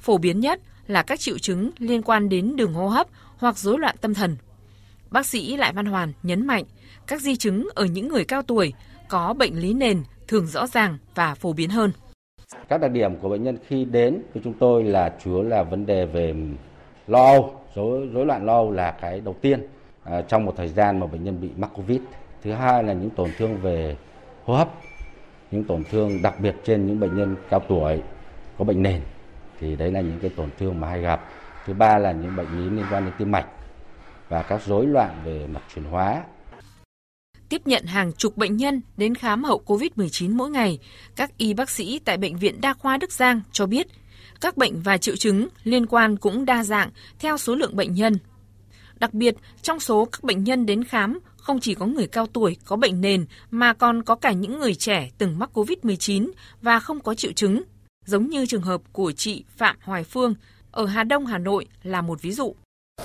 Phổ 0.00 0.18
biến 0.18 0.40
nhất 0.40 0.60
là 0.86 1.02
các 1.02 1.20
triệu 1.20 1.38
chứng 1.38 1.70
liên 1.78 2.02
quan 2.02 2.28
đến 2.28 2.56
đường 2.56 2.74
hô 2.74 2.88
hấp 2.88 3.06
hoặc 3.36 3.58
rối 3.58 3.78
loạn 3.78 3.96
tâm 4.00 4.14
thần. 4.14 4.36
Bác 5.10 5.26
sĩ 5.26 5.56
Lại 5.56 5.72
Văn 5.72 5.86
Hoàn 5.86 6.12
nhấn 6.22 6.46
mạnh 6.46 6.64
các 7.06 7.20
di 7.20 7.36
chứng 7.36 7.68
ở 7.74 7.84
những 7.84 8.08
người 8.08 8.24
cao 8.24 8.42
tuổi 8.42 8.72
có 9.08 9.34
bệnh 9.34 9.60
lý 9.60 9.74
nền 9.74 10.02
thường 10.28 10.46
rõ 10.46 10.66
ràng 10.66 10.98
và 11.14 11.34
phổ 11.34 11.52
biến 11.52 11.70
hơn. 11.70 11.92
Các 12.68 12.80
đặc 12.80 12.90
điểm 12.90 13.16
của 13.16 13.28
bệnh 13.28 13.42
nhân 13.42 13.58
khi 13.68 13.84
đến 13.84 14.22
với 14.34 14.42
chúng 14.44 14.54
tôi 14.58 14.84
là 14.84 15.16
chủ 15.24 15.34
yếu 15.34 15.42
là 15.42 15.62
vấn 15.62 15.86
đề 15.86 16.06
về 16.06 16.34
lo 17.06 17.26
âu, 17.26 17.60
rối, 17.74 18.08
rối 18.12 18.26
loạn 18.26 18.46
lo 18.46 18.52
âu 18.52 18.70
là 18.70 18.90
cái 18.90 19.20
đầu 19.20 19.36
tiên 19.40 19.66
à, 20.04 20.22
trong 20.22 20.44
một 20.44 20.54
thời 20.56 20.68
gian 20.68 21.00
mà 21.00 21.06
bệnh 21.06 21.24
nhân 21.24 21.40
bị 21.40 21.48
mắc 21.56 21.70
Covid. 21.74 22.00
Thứ 22.42 22.52
hai 22.52 22.84
là 22.84 22.92
những 22.92 23.10
tổn 23.10 23.30
thương 23.38 23.56
về 23.56 23.96
hô 24.44 24.54
hấp, 24.54 24.68
những 25.50 25.64
tổn 25.64 25.84
thương 25.90 26.22
đặc 26.22 26.40
biệt 26.40 26.56
trên 26.64 26.86
những 26.86 27.00
bệnh 27.00 27.16
nhân 27.16 27.36
cao 27.50 27.60
tuổi 27.68 28.02
có 28.58 28.64
bệnh 28.64 28.82
nền 28.82 29.00
thì 29.60 29.76
đấy 29.76 29.92
là 29.92 30.00
những 30.00 30.18
cái 30.22 30.30
tổn 30.36 30.48
thương 30.58 30.80
mà 30.80 30.88
hay 30.88 31.00
gặp. 31.00 31.28
Thứ 31.66 31.74
ba 31.74 31.98
là 31.98 32.12
những 32.12 32.36
bệnh 32.36 32.58
lý 32.58 32.76
liên 32.76 32.84
quan 32.90 33.04
đến 33.04 33.14
tim 33.18 33.30
mạch 33.30 33.46
và 34.28 34.42
các 34.42 34.62
rối 34.62 34.86
loạn 34.86 35.10
về 35.24 35.46
mặt 35.46 35.62
chuyển 35.74 35.84
hóa 35.84 36.22
tiếp 37.52 37.66
nhận 37.66 37.84
hàng 37.84 38.12
chục 38.12 38.36
bệnh 38.36 38.56
nhân 38.56 38.80
đến 38.96 39.14
khám 39.14 39.44
hậu 39.44 39.62
COVID-19 39.66 40.36
mỗi 40.36 40.50
ngày, 40.50 40.78
các 41.16 41.38
y 41.38 41.54
bác 41.54 41.70
sĩ 41.70 42.00
tại 42.04 42.16
Bệnh 42.16 42.36
viện 42.36 42.60
Đa 42.60 42.72
khoa 42.74 42.96
Đức 42.96 43.12
Giang 43.12 43.40
cho 43.52 43.66
biết 43.66 43.86
các 44.42 44.56
bệnh 44.56 44.82
và 44.82 44.98
triệu 44.98 45.16
chứng 45.16 45.48
liên 45.64 45.86
quan 45.86 46.16
cũng 46.16 46.44
đa 46.44 46.64
dạng 46.64 46.90
theo 47.18 47.38
số 47.38 47.54
lượng 47.54 47.76
bệnh 47.76 47.94
nhân. 47.94 48.18
Đặc 48.98 49.14
biệt, 49.14 49.34
trong 49.62 49.80
số 49.80 50.04
các 50.04 50.24
bệnh 50.24 50.44
nhân 50.44 50.66
đến 50.66 50.84
khám 50.84 51.18
không 51.36 51.60
chỉ 51.60 51.74
có 51.74 51.86
người 51.86 52.06
cao 52.06 52.26
tuổi 52.26 52.56
có 52.64 52.76
bệnh 52.76 53.00
nền 53.00 53.26
mà 53.50 53.72
còn 53.72 54.02
có 54.02 54.14
cả 54.14 54.32
những 54.32 54.58
người 54.58 54.74
trẻ 54.74 55.10
từng 55.18 55.38
mắc 55.38 55.50
COVID-19 55.54 56.30
và 56.62 56.80
không 56.80 57.00
có 57.00 57.14
triệu 57.14 57.32
chứng, 57.32 57.62
giống 58.06 58.28
như 58.28 58.46
trường 58.46 58.62
hợp 58.62 58.80
của 58.92 59.12
chị 59.12 59.44
Phạm 59.56 59.76
Hoài 59.82 60.04
Phương 60.04 60.34
ở 60.70 60.86
Hà 60.86 61.04
Đông, 61.04 61.26
Hà 61.26 61.38
Nội 61.38 61.66
là 61.82 62.00
một 62.00 62.22
ví 62.22 62.32
dụ. 62.32 62.54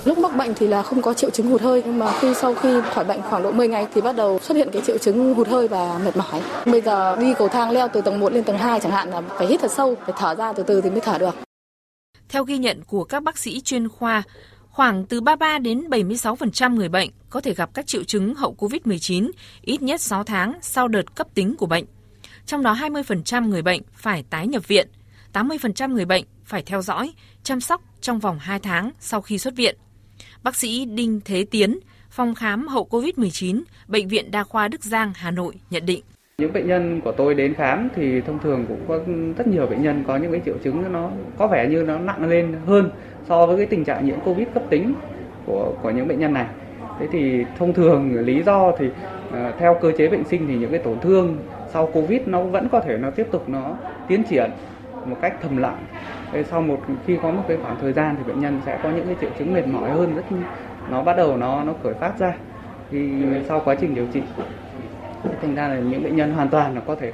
Lúc 0.04 0.18
mắc 0.18 0.36
bệnh 0.36 0.54
thì 0.54 0.66
là 0.66 0.82
không 0.82 1.02
có 1.02 1.14
triệu 1.14 1.30
chứng 1.30 1.50
hụt 1.50 1.60
hơi 1.60 1.82
nhưng 1.84 1.98
mà 1.98 2.12
khi 2.20 2.34
sau 2.34 2.54
khi 2.54 2.80
khỏi 2.94 3.04
bệnh 3.04 3.20
khoảng 3.22 3.42
độ 3.42 3.52
10 3.52 3.68
ngày 3.68 3.86
thì 3.94 4.00
bắt 4.00 4.16
đầu 4.16 4.38
xuất 4.38 4.56
hiện 4.56 4.68
cái 4.72 4.82
triệu 4.86 4.98
chứng 4.98 5.34
hụt 5.34 5.48
hơi 5.48 5.68
và 5.68 5.98
mệt 6.04 6.16
mỏi. 6.16 6.42
Bây 6.66 6.80
giờ 6.80 7.16
đi 7.16 7.34
cầu 7.38 7.48
thang 7.48 7.70
leo 7.70 7.88
từ 7.92 8.00
tầng 8.00 8.20
1 8.20 8.32
lên 8.32 8.44
tầng 8.44 8.58
2 8.58 8.80
chẳng 8.80 8.92
hạn 8.92 9.10
là 9.10 9.20
phải 9.20 9.46
hít 9.46 9.60
thật 9.60 9.70
sâu, 9.72 9.94
phải 10.06 10.14
thở 10.18 10.34
ra 10.34 10.52
từ 10.52 10.62
từ 10.62 10.80
thì 10.80 10.90
mới 10.90 11.00
thở 11.00 11.18
được. 11.18 11.34
Theo 12.28 12.44
ghi 12.44 12.58
nhận 12.58 12.84
của 12.84 13.04
các 13.04 13.22
bác 13.22 13.38
sĩ 13.38 13.60
chuyên 13.60 13.88
khoa, 13.88 14.22
khoảng 14.70 15.06
từ 15.06 15.20
33 15.20 15.58
đến 15.58 15.80
76% 15.88 16.74
người 16.74 16.88
bệnh 16.88 17.10
có 17.30 17.40
thể 17.40 17.54
gặp 17.54 17.70
các 17.74 17.86
triệu 17.86 18.04
chứng 18.04 18.34
hậu 18.34 18.54
COVID-19 18.58 19.30
ít 19.62 19.82
nhất 19.82 20.00
6 20.00 20.24
tháng 20.24 20.52
sau 20.62 20.88
đợt 20.88 21.14
cấp 21.14 21.26
tính 21.34 21.54
của 21.56 21.66
bệnh. 21.66 21.84
Trong 22.46 22.62
đó 22.62 22.74
20% 22.74 23.48
người 23.48 23.62
bệnh 23.62 23.82
phải 23.92 24.24
tái 24.30 24.46
nhập 24.46 24.68
viện, 24.68 24.88
80% 25.32 25.92
người 25.92 26.04
bệnh 26.04 26.24
phải 26.44 26.62
theo 26.62 26.82
dõi, 26.82 27.12
chăm 27.42 27.60
sóc 27.60 27.82
trong 28.00 28.18
vòng 28.18 28.38
2 28.40 28.58
tháng 28.58 28.90
sau 28.98 29.20
khi 29.20 29.38
xuất 29.38 29.56
viện. 29.56 29.76
Bác 30.42 30.56
sĩ 30.56 30.84
Đinh 30.84 31.20
Thế 31.24 31.46
Tiến, 31.50 31.78
phòng 32.10 32.34
khám 32.34 32.68
hậu 32.68 32.88
COVID-19, 32.90 33.62
Bệnh 33.88 34.08
viện 34.08 34.30
Đa 34.30 34.44
khoa 34.44 34.68
Đức 34.68 34.84
Giang, 34.84 35.12
Hà 35.14 35.30
Nội 35.30 35.54
nhận 35.70 35.86
định. 35.86 36.00
Những 36.38 36.52
bệnh 36.52 36.66
nhân 36.66 37.00
của 37.00 37.12
tôi 37.12 37.34
đến 37.34 37.54
khám 37.54 37.88
thì 37.96 38.20
thông 38.20 38.38
thường 38.38 38.64
cũng 38.68 38.80
có 38.88 39.00
rất 39.38 39.46
nhiều 39.46 39.66
bệnh 39.66 39.82
nhân 39.82 40.04
có 40.06 40.16
những 40.16 40.32
cái 40.32 40.40
triệu 40.44 40.54
chứng 40.64 40.92
nó 40.92 41.10
có 41.38 41.46
vẻ 41.46 41.68
như 41.68 41.82
nó 41.82 41.98
nặng 41.98 42.28
lên 42.28 42.56
hơn 42.66 42.90
so 43.28 43.46
với 43.46 43.56
cái 43.56 43.66
tình 43.66 43.84
trạng 43.84 44.06
nhiễm 44.06 44.20
Covid 44.20 44.48
cấp 44.54 44.62
tính 44.70 44.94
của 45.46 45.74
của 45.82 45.90
những 45.90 46.08
bệnh 46.08 46.18
nhân 46.18 46.32
này. 46.32 46.46
Thế 47.00 47.06
thì 47.12 47.44
thông 47.58 47.72
thường 47.72 48.14
lý 48.14 48.42
do 48.42 48.72
thì 48.78 48.86
uh, 48.86 49.34
theo 49.58 49.78
cơ 49.82 49.92
chế 49.98 50.08
bệnh 50.08 50.24
sinh 50.24 50.48
thì 50.48 50.56
những 50.56 50.70
cái 50.70 50.80
tổn 50.80 51.00
thương 51.00 51.38
sau 51.72 51.86
Covid 51.86 52.20
nó 52.26 52.42
vẫn 52.42 52.68
có 52.68 52.80
thể 52.80 52.98
nó 52.98 53.10
tiếp 53.10 53.26
tục 53.32 53.48
nó 53.48 53.76
tiến 54.08 54.22
triển 54.30 54.50
một 55.06 55.16
cách 55.22 55.34
thầm 55.42 55.56
lặng. 55.56 55.84
Thế 56.32 56.44
sau 56.50 56.62
một, 56.62 56.80
khi 57.06 57.16
có 57.22 57.30
một 57.30 57.42
cái 57.48 57.56
khoảng 57.62 57.76
thời 57.80 57.92
gian 57.92 58.16
thì 58.18 58.32
bệnh 58.32 58.40
nhân 58.40 58.60
sẽ 58.66 58.80
có 58.82 58.90
những 58.90 59.06
cái 59.06 59.16
triệu 59.20 59.30
chứng 59.38 59.54
mệt 59.54 59.66
mỏi 59.66 59.90
hơn, 59.90 60.14
rất 60.14 60.22
nó 60.90 61.02
bắt 61.02 61.16
đầu 61.16 61.36
nó 61.36 61.64
nó 61.64 61.74
khởi 61.82 61.94
phát 61.94 62.18
ra 62.18 62.34
thì 62.90 63.10
sau 63.48 63.62
quá 63.64 63.74
trình 63.80 63.94
điều 63.94 64.06
trị 64.12 64.20
thành 65.40 65.54
ra 65.54 65.68
là 65.68 65.80
những 65.80 66.02
bệnh 66.02 66.16
nhân 66.16 66.32
hoàn 66.32 66.48
toàn 66.48 66.74
là 66.74 66.80
có 66.80 66.94
thể 66.94 67.12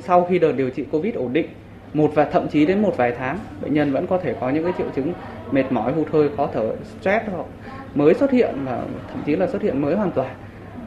sau 0.00 0.26
khi 0.30 0.38
đợt 0.38 0.52
điều 0.52 0.70
trị 0.70 0.84
covid 0.92 1.14
ổn 1.14 1.32
định, 1.32 1.46
một 1.94 2.10
và 2.14 2.24
thậm 2.24 2.48
chí 2.48 2.66
đến 2.66 2.82
một 2.82 2.96
vài 2.96 3.12
tháng, 3.18 3.38
bệnh 3.62 3.74
nhân 3.74 3.92
vẫn 3.92 4.06
có 4.06 4.18
thể 4.18 4.34
có 4.40 4.50
những 4.50 4.64
cái 4.64 4.72
triệu 4.78 4.86
chứng 4.96 5.12
mệt 5.50 5.72
mỏi, 5.72 5.92
hụt 5.92 6.08
hơi, 6.12 6.28
khó 6.36 6.48
thở, 6.54 6.76
stress 7.00 7.24
hoặc 7.30 7.46
mới 7.94 8.14
xuất 8.14 8.30
hiện 8.30 8.54
và 8.64 8.84
thậm 9.08 9.22
chí 9.26 9.36
là 9.36 9.46
xuất 9.46 9.62
hiện 9.62 9.82
mới 9.82 9.96
hoàn 9.96 10.12
toàn 10.12 10.34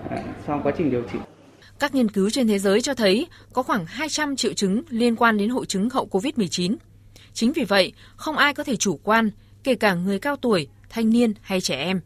à, 0.09 0.17
sau 0.47 0.59
quá 0.63 0.73
trình 0.77 0.91
điều 0.91 1.01
trị 1.13 1.19
các 1.79 1.95
nghiên 1.95 2.09
cứu 2.09 2.29
trên 2.29 2.47
thế 2.47 2.59
giới 2.59 2.81
cho 2.81 2.93
thấy 2.93 3.27
có 3.53 3.63
khoảng 3.63 3.85
200 3.85 4.35
triệu 4.35 4.53
chứng 4.53 4.81
liên 4.89 5.15
quan 5.15 5.37
đến 5.37 5.49
hội 5.49 5.65
chứng 5.65 5.89
hậu 5.89 6.07
COVID-19. 6.11 6.75
Chính 7.37 7.53
vì 7.53 7.63
vậy, 7.63 7.93
không 8.15 8.37
ai 8.37 8.53
có 8.53 8.63
thể 8.63 8.75
chủ 8.75 8.99
quan, 9.03 9.31
kể 9.63 9.75
cả 9.75 9.93
người 9.93 10.19
cao 10.19 10.35
tuổi, 10.35 10.67
thanh 10.89 11.09
niên 11.09 11.33
hay 11.41 11.61
trẻ 11.61 11.75
em. 11.75 12.01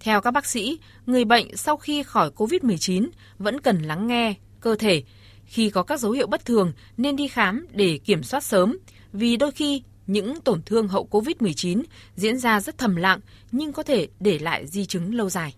Theo 0.00 0.20
các 0.20 0.30
bác 0.30 0.46
sĩ, 0.46 0.78
người 1.06 1.24
bệnh 1.24 1.56
sau 1.56 1.76
khi 1.76 2.02
khỏi 2.02 2.30
COVID-19 2.36 3.08
vẫn 3.38 3.60
cần 3.60 3.82
lắng 3.82 4.06
nghe 4.06 4.34
cơ 4.60 4.74
thể. 4.74 5.02
Khi 5.46 5.70
có 5.70 5.82
các 5.82 6.00
dấu 6.00 6.12
hiệu 6.12 6.26
bất 6.26 6.44
thường 6.44 6.72
nên 6.96 7.16
đi 7.16 7.28
khám 7.28 7.66
để 7.70 7.98
kiểm 8.04 8.22
soát 8.22 8.44
sớm, 8.44 8.78
vì 9.12 9.36
đôi 9.36 9.50
khi 9.50 9.82
những 10.06 10.40
tổn 10.40 10.62
thương 10.62 10.88
hậu 10.88 11.08
COVID-19 11.10 11.82
diễn 12.16 12.38
ra 12.38 12.60
rất 12.60 12.78
thầm 12.78 12.96
lặng 12.96 13.20
nhưng 13.52 13.72
có 13.72 13.82
thể 13.82 14.08
để 14.20 14.38
lại 14.38 14.66
di 14.66 14.86
chứng 14.86 15.14
lâu 15.14 15.30
dài. 15.30 15.54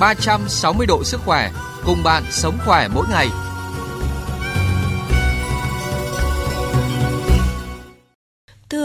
360 0.00 0.86
độ 0.86 1.04
sức 1.04 1.20
khỏe, 1.20 1.52
cùng 1.84 2.02
bạn 2.02 2.22
sống 2.30 2.58
khỏe 2.64 2.88
mỗi 2.94 3.06
ngày. 3.10 3.28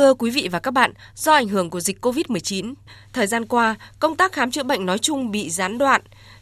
Thưa 0.07 0.13
quý 0.13 0.31
vị 0.31 0.47
và 0.51 0.59
các 0.59 0.71
bạn, 0.71 0.93
do 1.15 1.33
ảnh 1.33 1.47
hưởng 1.47 1.69
của 1.69 1.79
dịch 1.79 2.05
COVID-19, 2.05 2.73
thời 3.13 3.27
gian 3.27 3.45
qua, 3.45 3.75
công 3.99 4.15
tác 4.15 4.31
khám 4.31 4.51
chữa 4.51 4.63
bệnh 4.63 4.85
nói 4.85 4.97
chung 4.97 5.31
bị 5.31 5.49
gián 5.49 5.77
đoạn. 5.77 6.01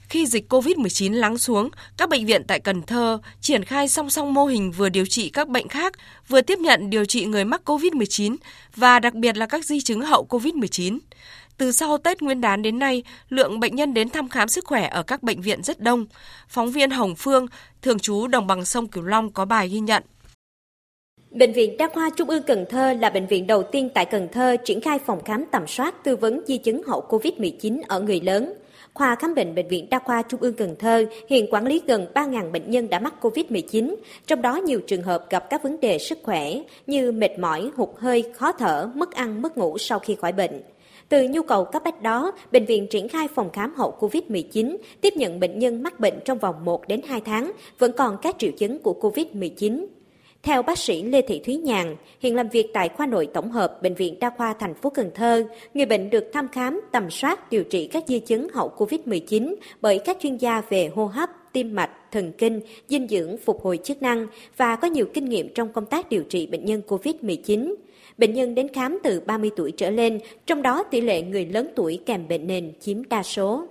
Khi 0.09 0.25
dịch 0.25 0.53
COVID-19 0.53 1.13
lắng 1.13 1.37
xuống, 1.37 1.69
các 1.97 2.09
bệnh 2.09 2.25
viện 2.25 2.43
tại 2.47 2.59
Cần 2.59 2.81
Thơ 2.81 3.19
triển 3.41 3.63
khai 3.63 3.87
song 3.87 4.09
song 4.09 4.33
mô 4.33 4.45
hình 4.45 4.71
vừa 4.71 4.89
điều 4.89 5.05
trị 5.05 5.29
các 5.29 5.47
bệnh 5.47 5.67
khác, 5.67 5.93
vừa 6.27 6.41
tiếp 6.41 6.59
nhận 6.59 6.89
điều 6.89 7.05
trị 7.05 7.25
người 7.25 7.45
mắc 7.45 7.61
COVID-19 7.69 8.35
và 8.75 8.99
đặc 8.99 9.13
biệt 9.13 9.37
là 9.37 9.45
các 9.45 9.65
di 9.65 9.81
chứng 9.81 10.01
hậu 10.01 10.27
COVID-19. 10.29 10.99
Từ 11.57 11.71
sau 11.71 11.97
Tết 11.97 12.21
Nguyên 12.21 12.41
đán 12.41 12.61
đến 12.61 12.79
nay, 12.79 13.03
lượng 13.29 13.59
bệnh 13.59 13.75
nhân 13.75 13.93
đến 13.93 14.09
thăm 14.09 14.29
khám 14.29 14.47
sức 14.47 14.65
khỏe 14.65 14.87
ở 14.87 15.03
các 15.03 15.23
bệnh 15.23 15.41
viện 15.41 15.63
rất 15.63 15.79
đông. 15.79 16.05
Phóng 16.49 16.71
viên 16.71 16.91
Hồng 16.91 17.15
Phương, 17.15 17.47
thường 17.81 17.99
trú 17.99 18.27
đồng 18.27 18.47
bằng 18.47 18.65
sông 18.65 18.87
Cửu 18.87 19.03
Long 19.03 19.33
có 19.33 19.45
bài 19.45 19.69
ghi 19.69 19.79
nhận. 19.79 20.03
Bệnh 21.35 21.53
viện 21.53 21.77
Đa 21.77 21.87
khoa 21.93 22.09
Trung 22.09 22.29
ương 22.29 22.43
Cần 22.43 22.65
Thơ 22.69 22.93
là 22.93 23.09
bệnh 23.09 23.27
viện 23.27 23.47
đầu 23.47 23.63
tiên 23.63 23.89
tại 23.93 24.05
Cần 24.05 24.27
Thơ 24.31 24.55
triển 24.65 24.81
khai 24.81 24.99
phòng 24.99 25.23
khám 25.23 25.45
tầm 25.51 25.67
soát 25.67 26.03
tư 26.03 26.15
vấn 26.15 26.41
di 26.47 26.57
chứng 26.57 26.83
hậu 26.83 27.03
COVID-19 27.09 27.81
ở 27.87 27.99
người 27.99 28.21
lớn. 28.21 28.53
Khoa 28.93 29.15
khám 29.15 29.35
bệnh 29.35 29.55
Bệnh 29.55 29.67
viện 29.67 29.87
Đa 29.89 29.99
khoa 29.99 30.21
Trung 30.21 30.41
ương 30.41 30.53
Cần 30.53 30.75
Thơ 30.79 31.05
hiện 31.29 31.47
quản 31.51 31.67
lý 31.67 31.81
gần 31.87 32.07
3.000 32.13 32.51
bệnh 32.51 32.71
nhân 32.71 32.89
đã 32.89 32.99
mắc 32.99 33.13
COVID-19, 33.21 33.95
trong 34.27 34.41
đó 34.41 34.55
nhiều 34.55 34.79
trường 34.87 35.01
hợp 35.01 35.25
gặp 35.29 35.49
các 35.49 35.63
vấn 35.63 35.79
đề 35.79 35.97
sức 35.97 36.19
khỏe 36.23 36.53
như 36.87 37.11
mệt 37.11 37.39
mỏi, 37.39 37.71
hụt 37.75 37.89
hơi, 37.97 38.23
khó 38.33 38.51
thở, 38.51 38.89
mất 38.95 39.11
ăn, 39.11 39.41
mất 39.41 39.57
ngủ 39.57 39.77
sau 39.77 39.99
khi 39.99 40.15
khỏi 40.21 40.31
bệnh. 40.31 40.61
Từ 41.09 41.27
nhu 41.29 41.41
cầu 41.41 41.65
cấp 41.65 41.81
bách 41.85 42.01
đó, 42.01 42.31
bệnh 42.51 42.65
viện 42.65 42.87
triển 42.87 43.09
khai 43.09 43.27
phòng 43.35 43.49
khám 43.53 43.73
hậu 43.75 43.97
COVID-19, 43.99 44.77
tiếp 45.01 45.13
nhận 45.17 45.39
bệnh 45.39 45.59
nhân 45.59 45.83
mắc 45.83 45.99
bệnh 45.99 46.19
trong 46.25 46.37
vòng 46.37 46.65
1 46.65 46.87
đến 46.87 47.01
2 47.07 47.21
tháng, 47.21 47.51
vẫn 47.79 47.91
còn 47.97 48.17
các 48.21 48.35
triệu 48.39 48.51
chứng 48.51 48.79
của 48.79 48.93
COVID-19. 49.01 49.85
Theo 50.45 50.61
bác 50.61 50.77
sĩ 50.77 51.03
Lê 51.03 51.21
Thị 51.21 51.41
Thúy 51.45 51.55
Nhàn, 51.55 51.95
hiện 52.19 52.35
làm 52.35 52.49
việc 52.49 52.67
tại 52.73 52.89
khoa 52.89 53.05
nội 53.05 53.27
tổng 53.33 53.51
hợp 53.51 53.81
Bệnh 53.81 53.95
viện 53.95 54.19
Đa 54.19 54.29
khoa 54.37 54.53
thành 54.53 54.73
phố 54.73 54.89
Cần 54.89 55.11
Thơ, 55.15 55.43
người 55.73 55.85
bệnh 55.85 56.09
được 56.09 56.29
thăm 56.33 56.47
khám, 56.47 56.81
tầm 56.91 57.09
soát, 57.09 57.49
điều 57.51 57.63
trị 57.63 57.87
các 57.87 58.03
di 58.07 58.19
chứng 58.19 58.47
hậu 58.53 58.71
COVID-19 58.77 59.55
bởi 59.81 59.99
các 59.99 60.17
chuyên 60.19 60.37
gia 60.37 60.61
về 60.69 60.91
hô 60.95 61.05
hấp, 61.05 61.29
tim 61.53 61.75
mạch, 61.75 61.89
thần 62.11 62.31
kinh, 62.37 62.61
dinh 62.87 63.07
dưỡng, 63.07 63.37
phục 63.37 63.61
hồi 63.61 63.79
chức 63.83 64.01
năng 64.01 64.27
và 64.57 64.75
có 64.75 64.87
nhiều 64.87 65.05
kinh 65.13 65.25
nghiệm 65.25 65.53
trong 65.53 65.73
công 65.73 65.85
tác 65.85 66.09
điều 66.09 66.23
trị 66.23 66.47
bệnh 66.47 66.65
nhân 66.65 66.81
COVID-19. 66.87 67.75
Bệnh 68.17 68.33
nhân 68.33 68.55
đến 68.55 68.67
khám 68.73 68.99
từ 69.03 69.19
30 69.19 69.51
tuổi 69.55 69.71
trở 69.71 69.89
lên, 69.89 70.19
trong 70.45 70.61
đó 70.61 70.83
tỷ 70.83 71.01
lệ 71.01 71.21
người 71.21 71.45
lớn 71.45 71.67
tuổi 71.75 71.99
kèm 72.05 72.27
bệnh 72.27 72.47
nền 72.47 72.73
chiếm 72.79 73.09
đa 73.09 73.23
số. 73.23 73.67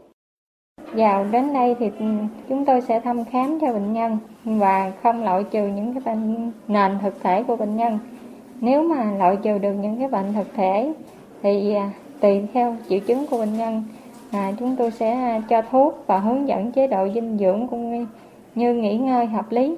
Vào 0.95 1.25
đến 1.33 1.53
đây 1.53 1.77
thì 1.79 1.91
ừ, 1.99 2.07
chúng 2.49 2.65
tôi 2.65 2.81
sẽ 2.81 3.01
thăm 3.01 3.25
khám 3.25 3.59
cho 3.61 3.73
bệnh 3.73 3.93
nhân 3.93 4.19
và 4.45 4.93
không 5.03 5.25
loại 5.25 5.45
trừ 5.51 5.67
những 5.67 5.95
cái 5.95 6.03
bệnh 6.05 6.53
nền 6.69 6.99
thực 7.03 7.23
thể 7.23 7.43
của 7.43 7.57
bệnh 7.57 7.77
nhân. 7.77 7.99
Nếu 8.61 8.83
mà 8.83 9.13
loại 9.19 9.37
trừ 9.43 9.59
được 9.59 9.73
những 9.73 9.99
cái 9.99 10.09
bệnh 10.09 10.33
thực 10.33 10.55
thể 10.55 10.93
thì 11.43 11.75
à, 11.75 11.91
tùy 12.21 12.43
theo 12.55 12.77
triệu 12.89 12.99
chứng 12.99 13.27
của 13.27 13.39
bệnh 13.39 13.57
nhân 13.57 13.83
à, 14.31 14.53
chúng 14.59 14.77
tôi 14.77 14.91
sẽ 14.91 15.11
à, 15.11 15.41
cho 15.49 15.63
thuốc 15.71 16.05
và 16.07 16.19
hướng 16.19 16.49
dẫn 16.49 16.73
chế 16.73 16.87
độ 16.87 17.09
dinh 17.15 17.39
dưỡng 17.39 17.67
cũng 17.69 18.07
như 18.55 18.75
nghỉ 18.75 18.97
ngơi 18.97 19.27
hợp 19.27 19.53
lý. 19.53 19.77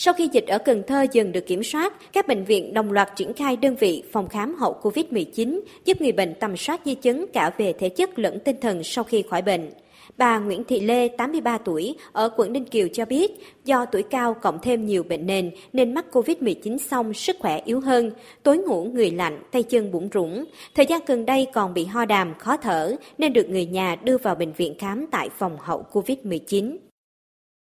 Sau 0.00 0.14
khi 0.14 0.28
dịch 0.32 0.46
ở 0.46 0.58
Cần 0.58 0.82
Thơ 0.86 1.06
dần 1.12 1.32
được 1.32 1.46
kiểm 1.46 1.62
soát, 1.62 2.12
các 2.12 2.26
bệnh 2.26 2.44
viện 2.44 2.74
đồng 2.74 2.92
loạt 2.92 3.08
triển 3.16 3.32
khai 3.32 3.56
đơn 3.56 3.76
vị 3.76 4.02
phòng 4.12 4.28
khám 4.28 4.54
hậu 4.54 4.76
COVID-19 4.82 5.60
giúp 5.84 6.00
người 6.00 6.12
bệnh 6.12 6.34
tầm 6.34 6.56
soát 6.56 6.80
di 6.84 6.94
chứng 6.94 7.26
cả 7.32 7.50
về 7.58 7.72
thể 7.72 7.88
chất 7.88 8.18
lẫn 8.18 8.38
tinh 8.44 8.56
thần 8.60 8.84
sau 8.84 9.04
khi 9.04 9.22
khỏi 9.30 9.42
bệnh. 9.42 9.70
Bà 10.16 10.38
Nguyễn 10.38 10.64
Thị 10.64 10.80
Lê, 10.80 11.08
83 11.08 11.58
tuổi, 11.58 11.94
ở 12.12 12.28
quận 12.36 12.52
Ninh 12.52 12.64
Kiều 12.64 12.88
cho 12.92 13.04
biết, 13.04 13.30
do 13.64 13.84
tuổi 13.84 14.02
cao 14.02 14.34
cộng 14.34 14.58
thêm 14.62 14.86
nhiều 14.86 15.02
bệnh 15.02 15.26
nền 15.26 15.50
nên 15.72 15.94
mắc 15.94 16.04
COVID-19 16.12 16.78
xong 16.78 17.14
sức 17.14 17.36
khỏe 17.38 17.60
yếu 17.64 17.80
hơn, 17.80 18.10
tối 18.42 18.58
ngủ 18.58 18.84
người 18.84 19.10
lạnh, 19.10 19.42
tay 19.50 19.62
chân 19.62 19.92
bụng 19.92 20.08
rủng. 20.14 20.44
Thời 20.74 20.86
gian 20.86 21.00
gần 21.06 21.26
đây 21.26 21.46
còn 21.54 21.74
bị 21.74 21.84
ho 21.84 22.04
đàm, 22.04 22.34
khó 22.38 22.56
thở 22.56 22.96
nên 23.18 23.32
được 23.32 23.48
người 23.48 23.66
nhà 23.66 23.96
đưa 24.04 24.18
vào 24.18 24.34
bệnh 24.34 24.52
viện 24.52 24.74
khám 24.78 25.06
tại 25.10 25.28
phòng 25.38 25.56
hậu 25.60 25.84
COVID-19. 25.92 26.76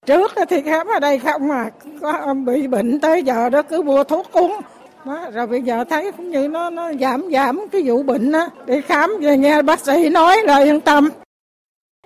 Trước 0.06 0.32
thì 0.48 0.62
khám 0.62 0.86
ở 0.86 1.00
đây 1.00 1.18
không 1.18 1.48
mà 1.48 1.70
có 2.00 2.34
bị 2.46 2.66
bệnh 2.66 3.00
tới 3.00 3.22
giờ 3.22 3.48
đó 3.48 3.62
cứ 3.62 3.82
mua 3.82 4.04
thuốc 4.04 4.32
uống. 4.32 4.60
Đó, 5.04 5.30
rồi 5.34 5.46
bây 5.46 5.62
giờ 5.62 5.84
thấy 5.90 6.12
cũng 6.12 6.30
như 6.30 6.48
nó 6.48 6.70
nó 6.70 6.92
giảm 7.00 7.30
giảm 7.32 7.60
cái 7.72 7.82
vụ 7.84 8.02
bệnh 8.02 8.32
á 8.32 8.48
đi 8.66 8.80
khám 8.80 9.16
về 9.20 9.36
nghe 9.36 9.62
bác 9.62 9.80
sĩ 9.80 10.08
nói 10.08 10.42
là 10.44 10.58
yên 10.58 10.80
tâm 10.80 11.08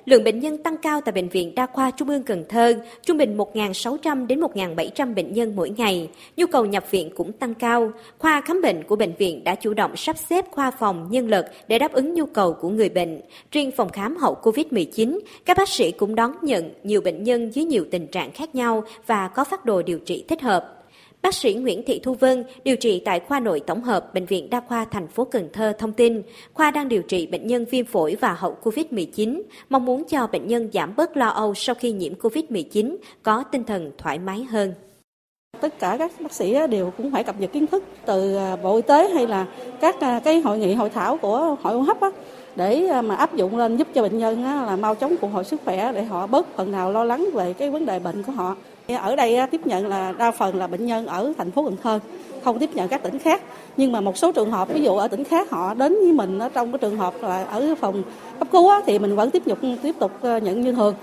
Lượng 0.06 0.24
bệnh 0.24 0.40
nhân 0.40 0.58
tăng 0.58 0.76
cao 0.76 1.00
tại 1.00 1.12
Bệnh 1.12 1.28
viện 1.28 1.54
Đa 1.54 1.66
khoa 1.66 1.90
Trung 1.90 2.08
ương 2.08 2.22
Cần 2.22 2.44
Thơ, 2.48 2.74
trung 3.02 3.16
bình 3.16 3.36
1.600 3.36 4.26
đến 4.26 4.40
1.700 4.40 5.14
bệnh 5.14 5.32
nhân 5.32 5.56
mỗi 5.56 5.70
ngày. 5.70 6.08
Nhu 6.36 6.46
cầu 6.46 6.66
nhập 6.66 6.90
viện 6.90 7.10
cũng 7.16 7.32
tăng 7.32 7.54
cao. 7.54 7.92
Khoa 8.18 8.40
khám 8.40 8.62
bệnh 8.62 8.82
của 8.84 8.96
bệnh 8.96 9.14
viện 9.18 9.44
đã 9.44 9.54
chủ 9.54 9.74
động 9.74 9.96
sắp 9.96 10.16
xếp 10.18 10.44
khoa 10.50 10.70
phòng 10.70 11.08
nhân 11.10 11.28
lực 11.28 11.46
để 11.68 11.78
đáp 11.78 11.92
ứng 11.92 12.14
nhu 12.14 12.26
cầu 12.26 12.52
của 12.52 12.68
người 12.68 12.88
bệnh. 12.88 13.20
Riêng 13.52 13.70
phòng 13.76 13.88
khám 13.88 14.16
hậu 14.16 14.36
COVID-19, 14.42 15.18
các 15.44 15.56
bác 15.56 15.68
sĩ 15.68 15.92
cũng 15.92 16.14
đón 16.14 16.32
nhận 16.42 16.70
nhiều 16.82 17.00
bệnh 17.00 17.22
nhân 17.22 17.50
dưới 17.54 17.64
nhiều 17.64 17.84
tình 17.90 18.06
trạng 18.06 18.32
khác 18.32 18.54
nhau 18.54 18.84
và 19.06 19.28
có 19.28 19.44
phát 19.44 19.64
đồ 19.64 19.82
điều 19.82 19.98
trị 19.98 20.24
thích 20.28 20.42
hợp. 20.42 20.85
Bác 21.22 21.34
sĩ 21.34 21.54
Nguyễn 21.54 21.82
Thị 21.86 22.00
Thu 22.02 22.14
Vân 22.14 22.44
điều 22.64 22.76
trị 22.76 23.02
tại 23.04 23.20
khoa 23.20 23.40
nội 23.40 23.60
tổng 23.66 23.82
hợp 23.82 24.14
Bệnh 24.14 24.26
viện 24.26 24.50
Đa 24.50 24.60
khoa 24.60 24.84
thành 24.84 25.08
phố 25.08 25.24
Cần 25.24 25.48
Thơ 25.52 25.72
thông 25.78 25.92
tin, 25.92 26.22
khoa 26.54 26.70
đang 26.70 26.88
điều 26.88 27.02
trị 27.02 27.26
bệnh 27.26 27.46
nhân 27.46 27.64
viêm 27.70 27.86
phổi 27.86 28.16
và 28.20 28.34
hậu 28.34 28.56
COVID-19, 28.62 29.42
mong 29.68 29.84
muốn 29.84 30.04
cho 30.04 30.26
bệnh 30.26 30.46
nhân 30.46 30.68
giảm 30.72 30.96
bớt 30.96 31.16
lo 31.16 31.28
âu 31.28 31.54
sau 31.54 31.74
khi 31.74 31.92
nhiễm 31.92 32.14
COVID-19, 32.14 32.96
có 33.22 33.44
tinh 33.52 33.64
thần 33.64 33.90
thoải 33.98 34.18
mái 34.18 34.44
hơn. 34.44 34.74
Tất 35.60 35.78
cả 35.78 35.96
các 35.98 36.12
bác 36.20 36.32
sĩ 36.32 36.56
đều 36.70 36.92
cũng 36.96 37.10
phải 37.10 37.24
cập 37.24 37.40
nhật 37.40 37.52
kiến 37.52 37.66
thức 37.66 37.84
từ 38.06 38.36
à, 38.36 38.56
Bộ 38.56 38.76
Y 38.76 38.82
tế 38.82 39.08
hay 39.08 39.26
là 39.26 39.46
các 39.80 40.00
à, 40.00 40.20
cái 40.24 40.40
hội 40.40 40.58
nghị 40.58 40.74
hội 40.74 40.90
thảo 40.90 41.16
của 41.16 41.56
hội 41.62 41.74
hô 41.74 41.80
hấp 41.80 41.96
để 42.56 42.86
à, 42.86 43.02
mà 43.02 43.14
áp 43.14 43.34
dụng 43.34 43.56
lên 43.56 43.76
giúp 43.76 43.88
cho 43.94 44.02
bệnh 44.02 44.18
nhân 44.18 44.44
là 44.44 44.76
mau 44.76 44.94
chóng 44.94 45.16
phục 45.20 45.32
hồi 45.32 45.44
sức 45.44 45.60
khỏe 45.64 45.92
để 45.92 46.04
họ 46.04 46.26
bớt 46.26 46.56
phần 46.56 46.72
nào 46.72 46.92
lo 46.92 47.04
lắng 47.04 47.28
về 47.34 47.52
cái 47.52 47.70
vấn 47.70 47.86
đề 47.86 47.98
bệnh 47.98 48.22
của 48.22 48.32
họ. 48.32 48.56
Ở 48.94 49.16
đây 49.16 49.38
tiếp 49.50 49.66
nhận 49.66 49.86
là 49.86 50.14
đa 50.18 50.30
phần 50.30 50.56
là 50.56 50.66
bệnh 50.66 50.86
nhân 50.86 51.06
ở 51.06 51.32
thành 51.38 51.50
phố 51.50 51.64
Cần 51.64 51.76
Thơ, 51.82 51.98
không 52.44 52.58
tiếp 52.58 52.70
nhận 52.74 52.88
các 52.88 53.02
tỉnh 53.02 53.18
khác. 53.18 53.42
Nhưng 53.76 53.92
mà 53.92 54.00
một 54.00 54.16
số 54.16 54.32
trường 54.32 54.50
hợp 54.50 54.68
ví 54.68 54.82
dụ 54.82 54.96
ở 54.96 55.08
tỉnh 55.08 55.24
khác 55.24 55.50
họ 55.50 55.74
đến 55.74 55.94
với 55.94 56.12
mình 56.12 56.38
ở 56.38 56.48
trong 56.48 56.72
cái 56.72 56.78
trường 56.78 56.96
hợp 56.96 57.14
là 57.22 57.44
ở 57.44 57.74
phòng 57.80 58.02
cấp 58.38 58.48
cứu 58.52 58.70
thì 58.86 58.98
mình 58.98 59.16
vẫn 59.16 59.30
tiếp 59.30 59.42
tục 59.44 59.58
tiếp 59.82 59.94
tục 59.98 60.12
nhận 60.22 60.60
như 60.60 60.72
thường. 60.72 60.94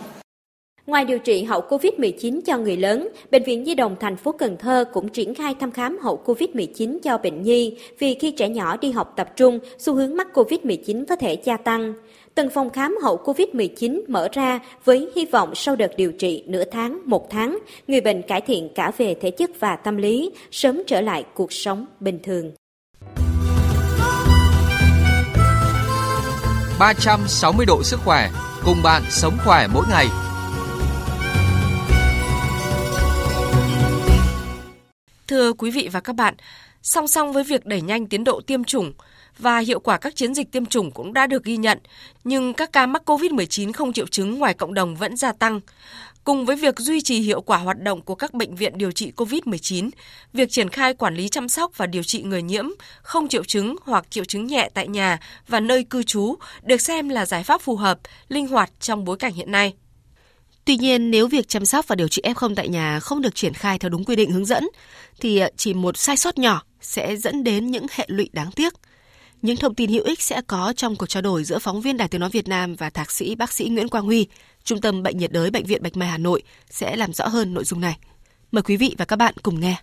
Ngoài 0.88 1.06
điều 1.06 1.20
trị 1.20 1.44
hậu 1.44 1.62
COVID-19 1.70 2.42
cho 2.46 2.58
người 2.58 2.78
lớn, 2.78 3.10
Bệnh 3.32 3.44
viện 3.44 3.64
Nhi 3.64 3.76
đồng 3.76 3.96
thành 4.00 4.16
phố 4.16 4.32
Cần 4.32 4.58
Thơ 4.58 4.86
cũng 4.94 5.10
triển 5.10 5.36
khai 5.36 5.56
thăm 5.60 5.72
khám 5.72 5.98
hậu 6.02 6.20
COVID-19 6.26 7.00
cho 7.04 7.18
bệnh 7.18 7.42
nhi 7.42 7.78
vì 8.00 8.14
khi 8.14 8.32
trẻ 8.32 8.50
nhỏ 8.50 8.78
đi 8.78 8.92
học 8.92 9.14
tập 9.16 9.30
trung, 9.36 9.60
xu 9.78 9.94
hướng 9.94 10.18
mắc 10.18 10.28
COVID-19 10.34 11.06
có 11.06 11.16
thể 11.16 11.38
gia 11.44 11.58
tăng. 11.58 11.94
Từng 12.36 12.50
phòng 12.50 12.70
khám 12.70 12.98
hậu 13.04 13.18
COVID-19 13.26 14.02
mở 14.08 14.28
ra 14.32 14.60
với 14.86 15.12
hy 15.16 15.26
vọng 15.26 15.56
sau 15.56 15.76
đợt 15.76 15.92
điều 15.98 16.12
trị 16.12 16.44
nửa 16.48 16.64
tháng, 16.72 17.02
một 17.06 17.30
tháng, 17.30 17.60
người 17.88 18.02
bệnh 18.02 18.22
cải 18.22 18.42
thiện 18.42 18.70
cả 18.76 18.92
về 18.98 19.16
thể 19.22 19.32
chất 19.32 19.50
và 19.60 19.76
tâm 19.76 19.98
lý, 19.98 20.32
sớm 20.52 20.82
trở 20.88 21.02
lại 21.02 21.26
cuộc 21.34 21.54
sống 21.54 21.86
bình 22.00 22.20
thường. 22.24 22.52
360 26.80 27.66
độ 27.66 27.84
sức 27.84 28.00
khỏe, 28.06 28.30
cùng 28.66 28.78
bạn 28.84 29.02
sống 29.10 29.38
khỏe 29.46 29.68
mỗi 29.74 29.86
ngày. 29.90 30.08
Thưa 35.28 35.54
quý 35.54 35.72
vị 35.72 35.90
và 35.92 36.00
các 36.00 36.16
bạn, 36.16 36.34
song 36.82 37.08
song 37.08 37.34
với 37.34 37.44
việc 37.44 37.66
đẩy 37.66 37.82
nhanh 37.82 38.08
tiến 38.08 38.24
độ 38.24 38.42
tiêm 38.48 38.64
chủng 38.64 38.94
và 39.38 39.60
hiệu 39.60 39.80
quả 39.80 39.98
các 39.98 40.16
chiến 40.16 40.34
dịch 40.34 40.52
tiêm 40.52 40.66
chủng 40.66 40.92
cũng 40.92 41.14
đã 41.14 41.28
được 41.28 41.44
ghi 41.44 41.58
nhận, 41.58 41.80
nhưng 42.24 42.54
các 42.54 42.74
ca 42.74 42.86
mắc 42.86 43.10
COVID-19 43.10 43.74
không 43.74 43.94
triệu 43.94 44.08
chứng 44.08 44.40
ngoài 44.40 44.54
cộng 44.54 44.74
đồng 44.74 44.96
vẫn 44.96 45.18
gia 45.18 45.32
tăng. 45.32 45.60
Cùng 46.24 46.46
với 46.46 46.56
việc 46.56 46.80
duy 46.80 47.02
trì 47.02 47.20
hiệu 47.20 47.42
quả 47.42 47.58
hoạt 47.58 47.82
động 47.82 48.02
của 48.02 48.16
các 48.16 48.34
bệnh 48.34 48.56
viện 48.56 48.78
điều 48.78 48.92
trị 48.92 49.12
COVID-19, 49.16 49.90
việc 50.34 50.52
triển 50.52 50.70
khai 50.70 50.94
quản 50.94 51.16
lý 51.16 51.30
chăm 51.30 51.50
sóc 51.50 51.72
và 51.78 51.86
điều 51.86 52.04
trị 52.04 52.24
người 52.24 52.42
nhiễm 52.42 52.66
không 53.02 53.28
triệu 53.28 53.44
chứng 53.44 53.76
hoặc 53.82 54.06
triệu 54.10 54.26
chứng 54.26 54.48
nhẹ 54.48 54.70
tại 54.74 54.88
nhà 54.88 55.20
và 55.48 55.60
nơi 55.60 55.84
cư 55.84 56.04
trú 56.04 56.36
được 56.64 56.82
xem 56.82 57.10
là 57.10 57.26
giải 57.26 57.44
pháp 57.44 57.62
phù 57.62 57.76
hợp, 57.76 58.00
linh 58.30 58.48
hoạt 58.48 58.72
trong 58.80 59.06
bối 59.06 59.18
cảnh 59.18 59.34
hiện 59.34 59.52
nay. 59.52 59.74
Tuy 60.66 60.78
nhiên, 60.78 61.12
nếu 61.12 61.28
việc 61.28 61.48
chăm 61.48 61.66
sóc 61.66 61.88
và 61.88 61.96
điều 61.96 62.08
trị 62.08 62.22
F0 62.26 62.56
tại 62.56 62.68
nhà 62.68 63.00
không 63.00 63.22
được 63.22 63.36
triển 63.36 63.54
khai 63.54 63.80
theo 63.80 63.90
đúng 63.90 64.06
quy 64.06 64.16
định 64.16 64.32
hướng 64.32 64.46
dẫn, 64.46 64.68
thì 65.20 65.40
ờ, 65.40 65.50
chỉ 65.58 65.74
một 65.74 65.98
sai 65.98 66.18
sót 66.18 66.38
nhỏ 66.38 66.62
sẽ 66.82 67.16
dẫn 67.16 67.44
đến 67.44 67.72
những 67.72 67.86
hệ 67.92 68.06
lụy 68.08 68.30
đáng 68.34 68.52
tiếc. 68.52 68.74
Những 69.44 69.58
thông 69.58 69.76
tin 69.76 69.90
hữu 69.90 70.04
ích 70.04 70.22
sẽ 70.22 70.42
có 70.48 70.74
trong 70.76 70.96
cuộc 70.96 71.06
trao 71.06 71.22
đổi 71.22 71.44
giữa 71.44 71.60
phóng 71.60 71.82
viên 71.82 71.98
Đài 71.98 72.08
Tiếng 72.08 72.22
Nói 72.22 72.30
Việt 72.30 72.48
Nam 72.48 72.76
và 72.76 72.90
thạc 72.90 73.12
sĩ 73.12 73.36
bác 73.36 73.52
sĩ 73.52 73.70
Nguyễn 73.70 73.90
Quang 73.90 74.06
Huy, 74.06 74.28
Trung 74.64 74.82
tâm 74.82 75.04
Bệnh 75.04 75.18
nhiệt 75.18 75.32
đới 75.32 75.52
Bệnh 75.52 75.66
viện 75.66 75.84
Bạch 75.84 75.98
Mai 75.98 76.10
Hà 76.10 76.18
Nội 76.18 76.44
sẽ 76.70 76.96
làm 76.96 77.14
rõ 77.14 77.28
hơn 77.28 77.54
nội 77.54 77.64
dung 77.64 77.82
này. 77.82 77.98
Mời 78.52 78.64
quý 78.64 78.78
vị 78.78 78.96
và 78.98 79.06
các 79.06 79.16
bạn 79.16 79.34
cùng 79.44 79.60
nghe. 79.60 79.76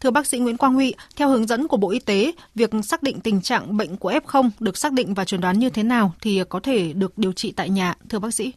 Thưa 0.00 0.10
bác 0.10 0.26
sĩ 0.26 0.38
Nguyễn 0.38 0.56
Quang 0.56 0.74
Huy, 0.74 0.94
theo 1.16 1.28
hướng 1.28 1.46
dẫn 1.46 1.68
của 1.68 1.76
Bộ 1.76 1.90
Y 1.90 1.98
tế, 1.98 2.32
việc 2.54 2.70
xác 2.84 3.02
định 3.02 3.20
tình 3.20 3.40
trạng 3.40 3.76
bệnh 3.76 3.96
của 3.96 4.12
F0 4.12 4.50
được 4.60 4.76
xác 4.76 4.92
định 4.92 5.14
và 5.14 5.24
chuẩn 5.24 5.40
đoán 5.40 5.58
như 5.58 5.70
thế 5.70 5.82
nào 5.82 6.12
thì 6.20 6.42
có 6.48 6.60
thể 6.60 6.92
được 6.92 7.18
điều 7.18 7.32
trị 7.32 7.52
tại 7.56 7.70
nhà, 7.70 7.94
thưa 8.08 8.18
bác 8.18 8.34
sĩ? 8.34 8.52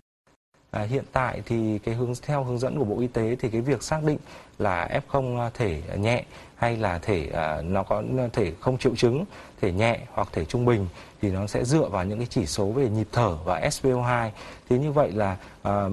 À, 0.71 0.81
hiện 0.81 1.03
tại 1.11 1.41
thì 1.45 1.79
cái 1.83 1.95
hướng 1.95 2.13
theo 2.21 2.43
hướng 2.43 2.59
dẫn 2.59 2.77
của 2.77 2.85
Bộ 2.85 2.99
Y 2.99 3.07
tế 3.07 3.35
thì 3.39 3.49
cái 3.49 3.61
việc 3.61 3.83
xác 3.83 4.03
định 4.03 4.17
là 4.59 5.01
F0 5.09 5.49
thể 5.53 5.81
nhẹ 5.97 6.25
hay 6.55 6.77
là 6.77 6.99
thể 6.99 7.29
à, 7.33 7.61
nó 7.61 7.83
có 7.83 8.03
thể 8.33 8.51
không 8.59 8.77
triệu 8.77 8.95
chứng, 8.95 9.25
thể 9.61 9.71
nhẹ 9.71 9.99
hoặc 10.13 10.27
thể 10.31 10.45
trung 10.45 10.65
bình 10.65 10.87
thì 11.21 11.31
nó 11.31 11.47
sẽ 11.47 11.63
dựa 11.63 11.89
vào 11.89 12.05
những 12.05 12.17
cái 12.17 12.27
chỉ 12.29 12.45
số 12.45 12.65
về 12.65 12.89
nhịp 12.89 13.07
thở 13.11 13.35
và 13.45 13.59
SpO2. 13.59 14.29
Thế 14.69 14.77
như 14.77 14.91
vậy 14.91 15.11
là 15.11 15.37
à, 15.61 15.83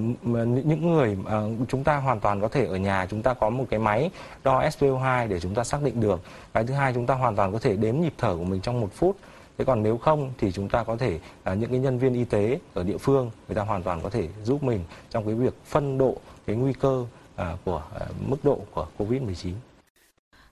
những 0.65 0.93
người 0.93 1.17
à, 1.25 1.41
chúng 1.67 1.83
ta 1.83 1.97
hoàn 1.97 2.19
toàn 2.19 2.41
có 2.41 2.47
thể 2.47 2.65
ở 2.65 2.75
nhà 2.75 3.07
chúng 3.09 3.21
ta 3.21 3.33
có 3.33 3.49
một 3.49 3.65
cái 3.69 3.79
máy 3.79 4.09
đo 4.43 4.61
SpO2 4.61 5.27
để 5.27 5.39
chúng 5.39 5.55
ta 5.55 5.63
xác 5.63 5.83
định 5.83 6.01
được. 6.01 6.21
Cái 6.53 6.63
thứ 6.63 6.73
hai 6.73 6.93
chúng 6.93 7.05
ta 7.05 7.13
hoàn 7.13 7.35
toàn 7.35 7.51
có 7.53 7.59
thể 7.59 7.75
đếm 7.75 7.95
nhịp 7.95 8.13
thở 8.17 8.35
của 8.35 8.43
mình 8.43 8.61
trong 8.61 8.81
một 8.81 8.89
phút 8.93 9.17
thế 9.57 9.65
còn 9.65 9.83
nếu 9.83 9.97
không 9.97 10.33
thì 10.37 10.51
chúng 10.51 10.69
ta 10.69 10.83
có 10.83 10.95
thể 10.95 11.19
à, 11.43 11.53
những 11.53 11.69
cái 11.69 11.79
nhân 11.79 11.99
viên 11.99 12.13
y 12.13 12.23
tế 12.23 12.59
ở 12.73 12.83
địa 12.83 12.97
phương 12.97 13.31
người 13.47 13.55
ta 13.55 13.61
hoàn 13.61 13.83
toàn 13.83 14.01
có 14.03 14.09
thể 14.09 14.27
giúp 14.43 14.63
mình 14.63 14.83
trong 15.09 15.25
cái 15.25 15.35
việc 15.35 15.53
phân 15.65 15.97
độ 15.97 16.17
cái 16.45 16.55
nguy 16.55 16.73
cơ 16.73 17.05
à, 17.35 17.57
của 17.65 17.83
à, 17.99 18.05
mức 18.27 18.37
độ 18.43 18.59
của 18.73 18.87
covid 18.97 19.21
19 19.21 19.55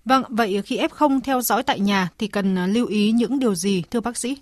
Vâng, 0.06 0.24
vậy 0.30 0.62
khi 0.66 0.80
F0 0.80 1.20
theo 1.24 1.42
dõi 1.42 1.64
tại 1.64 1.80
nhà 1.80 2.10
thì 2.18 2.28
cần 2.28 2.58
à, 2.58 2.68
lưu 2.68 2.88
ý 2.88 3.12
những 3.12 3.40
điều 3.40 3.56
gì 3.56 3.84
thưa 3.92 4.00
bác 4.00 4.18
sĩ? 4.18 4.38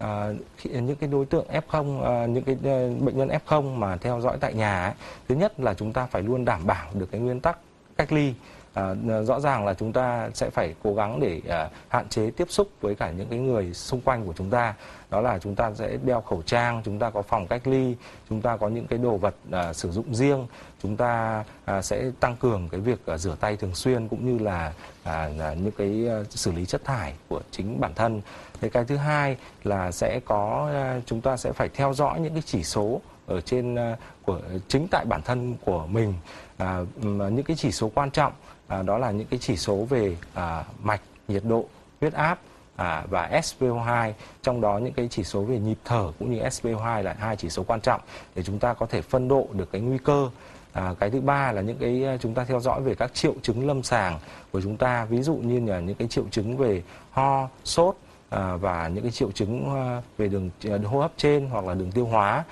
À, 0.00 0.28
khi, 0.56 0.70
những 0.70 0.96
cái 0.96 1.08
đối 1.08 1.26
tượng 1.26 1.46
F0, 1.68 2.02
à, 2.02 2.26
những 2.26 2.44
cái 2.44 2.56
à, 2.64 2.76
bệnh 3.00 3.18
nhân 3.18 3.28
F0 3.28 3.78
mà 3.78 3.96
theo 3.96 4.20
dõi 4.20 4.36
tại 4.40 4.54
nhà, 4.54 4.84
ấy, 4.84 4.94
thứ 5.28 5.34
nhất 5.34 5.60
là 5.60 5.74
chúng 5.74 5.92
ta 5.92 6.06
phải 6.06 6.22
luôn 6.22 6.44
đảm 6.44 6.66
bảo 6.66 6.90
được 6.94 7.10
cái 7.10 7.20
nguyên 7.20 7.40
tắc 7.40 7.58
cách 7.96 8.12
ly 8.12 8.34
à, 8.74 8.94
rõ 9.22 9.40
ràng 9.40 9.66
là 9.66 9.74
chúng 9.74 9.92
ta 9.92 10.30
sẽ 10.34 10.50
phải 10.50 10.74
cố 10.82 10.94
gắng 10.94 11.20
để 11.20 11.40
à, 11.48 11.68
hạn 11.88 12.08
chế 12.08 12.30
tiếp 12.30 12.46
xúc 12.50 12.68
với 12.80 12.94
cả 12.94 13.10
những 13.10 13.28
cái 13.28 13.38
người 13.38 13.74
xung 13.74 14.00
quanh 14.00 14.26
của 14.26 14.32
chúng 14.36 14.50
ta. 14.50 14.74
Đó 15.10 15.20
là 15.20 15.38
chúng 15.38 15.54
ta 15.54 15.74
sẽ 15.74 15.96
đeo 16.04 16.20
khẩu 16.20 16.42
trang 16.42 16.82
chúng 16.84 16.98
ta 16.98 17.10
có 17.10 17.22
phòng 17.22 17.46
cách 17.46 17.66
ly 17.66 17.96
chúng 18.30 18.40
ta 18.40 18.56
có 18.56 18.68
những 18.68 18.86
cái 18.86 18.98
đồ 18.98 19.16
vật 19.16 19.34
à, 19.50 19.72
sử 19.72 19.90
dụng 19.90 20.14
riêng. 20.14 20.46
Chúng 20.82 20.96
ta 20.96 21.44
à, 21.64 21.82
sẽ 21.82 22.10
tăng 22.20 22.36
cường 22.36 22.68
cái 22.68 22.80
việc 22.80 23.06
à, 23.06 23.18
rửa 23.18 23.36
tay 23.40 23.56
thường 23.56 23.74
xuyên 23.74 24.08
cũng 24.08 24.26
như 24.26 24.44
là 24.44 24.72
à, 25.02 25.30
là 25.36 25.54
những 25.54 25.72
cái 25.78 26.08
à, 26.08 26.22
xử 26.30 26.52
lý 26.52 26.66
chất 26.66 26.84
thải 26.84 27.14
của 27.28 27.40
chính 27.50 27.80
bản 27.80 27.94
thân. 27.94 28.20
Thế 28.60 28.68
cái 28.68 28.84
thứ 28.84 28.96
hai 28.96 29.36
là 29.64 29.92
sẽ 29.92 30.20
có 30.24 30.70
à, 30.72 31.00
chúng 31.06 31.20
ta 31.20 31.36
sẽ 31.36 31.52
phải 31.52 31.68
theo 31.68 31.94
dõi 31.94 32.20
những 32.20 32.32
cái 32.32 32.42
chỉ 32.46 32.64
số 32.64 33.00
ở 33.26 33.40
trên 33.40 33.74
à, 33.74 33.96
của 34.22 34.40
chính 34.68 34.88
tại 34.90 35.04
bản 35.04 35.22
thân 35.22 35.56
của 35.64 35.86
mình. 35.86 36.14
À, 36.56 36.80
những 37.02 37.42
cái 37.42 37.56
chỉ 37.56 37.72
số 37.72 37.90
quan 37.94 38.10
trọng 38.10 38.32
à, 38.74 38.82
đó 38.82 38.98
là 38.98 39.10
những 39.10 39.26
cái 39.26 39.38
chỉ 39.42 39.56
số 39.56 39.76
về 39.76 40.16
à, 40.34 40.64
mạch 40.82 41.00
nhiệt 41.28 41.42
độ 41.44 41.64
huyết 42.00 42.12
áp 42.12 42.38
à, 42.76 43.04
và 43.10 43.30
SpO2 43.30 44.12
trong 44.42 44.60
đó 44.60 44.78
những 44.78 44.92
cái 44.92 45.08
chỉ 45.10 45.24
số 45.24 45.42
về 45.42 45.58
nhịp 45.58 45.78
thở 45.84 46.12
cũng 46.18 46.34
như 46.34 46.42
SpO2 46.42 47.02
là 47.02 47.16
hai 47.18 47.36
chỉ 47.36 47.50
số 47.50 47.62
quan 47.62 47.80
trọng 47.80 48.00
để 48.34 48.42
chúng 48.42 48.58
ta 48.58 48.74
có 48.74 48.86
thể 48.86 49.02
phân 49.02 49.28
độ 49.28 49.48
được 49.52 49.72
cái 49.72 49.80
nguy 49.80 49.98
cơ. 49.98 50.30
À, 50.72 50.94
cái 51.00 51.10
thứ 51.10 51.20
ba 51.20 51.52
là 51.52 51.62
những 51.62 51.78
cái 51.78 52.04
à, 52.04 52.16
chúng 52.20 52.34
ta 52.34 52.44
theo 52.44 52.60
dõi 52.60 52.80
về 52.82 52.94
các 52.94 53.14
triệu 53.14 53.34
chứng 53.42 53.66
lâm 53.66 53.82
sàng 53.82 54.18
của 54.52 54.60
chúng 54.60 54.76
ta. 54.76 55.04
Ví 55.04 55.22
dụ 55.22 55.34
như 55.34 55.60
là 55.70 55.80
những 55.80 55.94
cái 55.96 56.08
triệu 56.08 56.24
chứng 56.30 56.56
về 56.56 56.82
ho 57.10 57.48
sốt 57.64 57.96
à, 58.30 58.56
và 58.56 58.88
những 58.88 59.02
cái 59.02 59.12
triệu 59.12 59.30
chứng 59.30 59.74
à, 59.74 60.02
về 60.18 60.28
đường, 60.28 60.50
đường 60.62 60.84
hô 60.84 61.00
hấp 61.00 61.12
trên 61.16 61.46
hoặc 61.46 61.64
là 61.64 61.74
đường 61.74 61.92
tiêu 61.92 62.06
hóa 62.06 62.44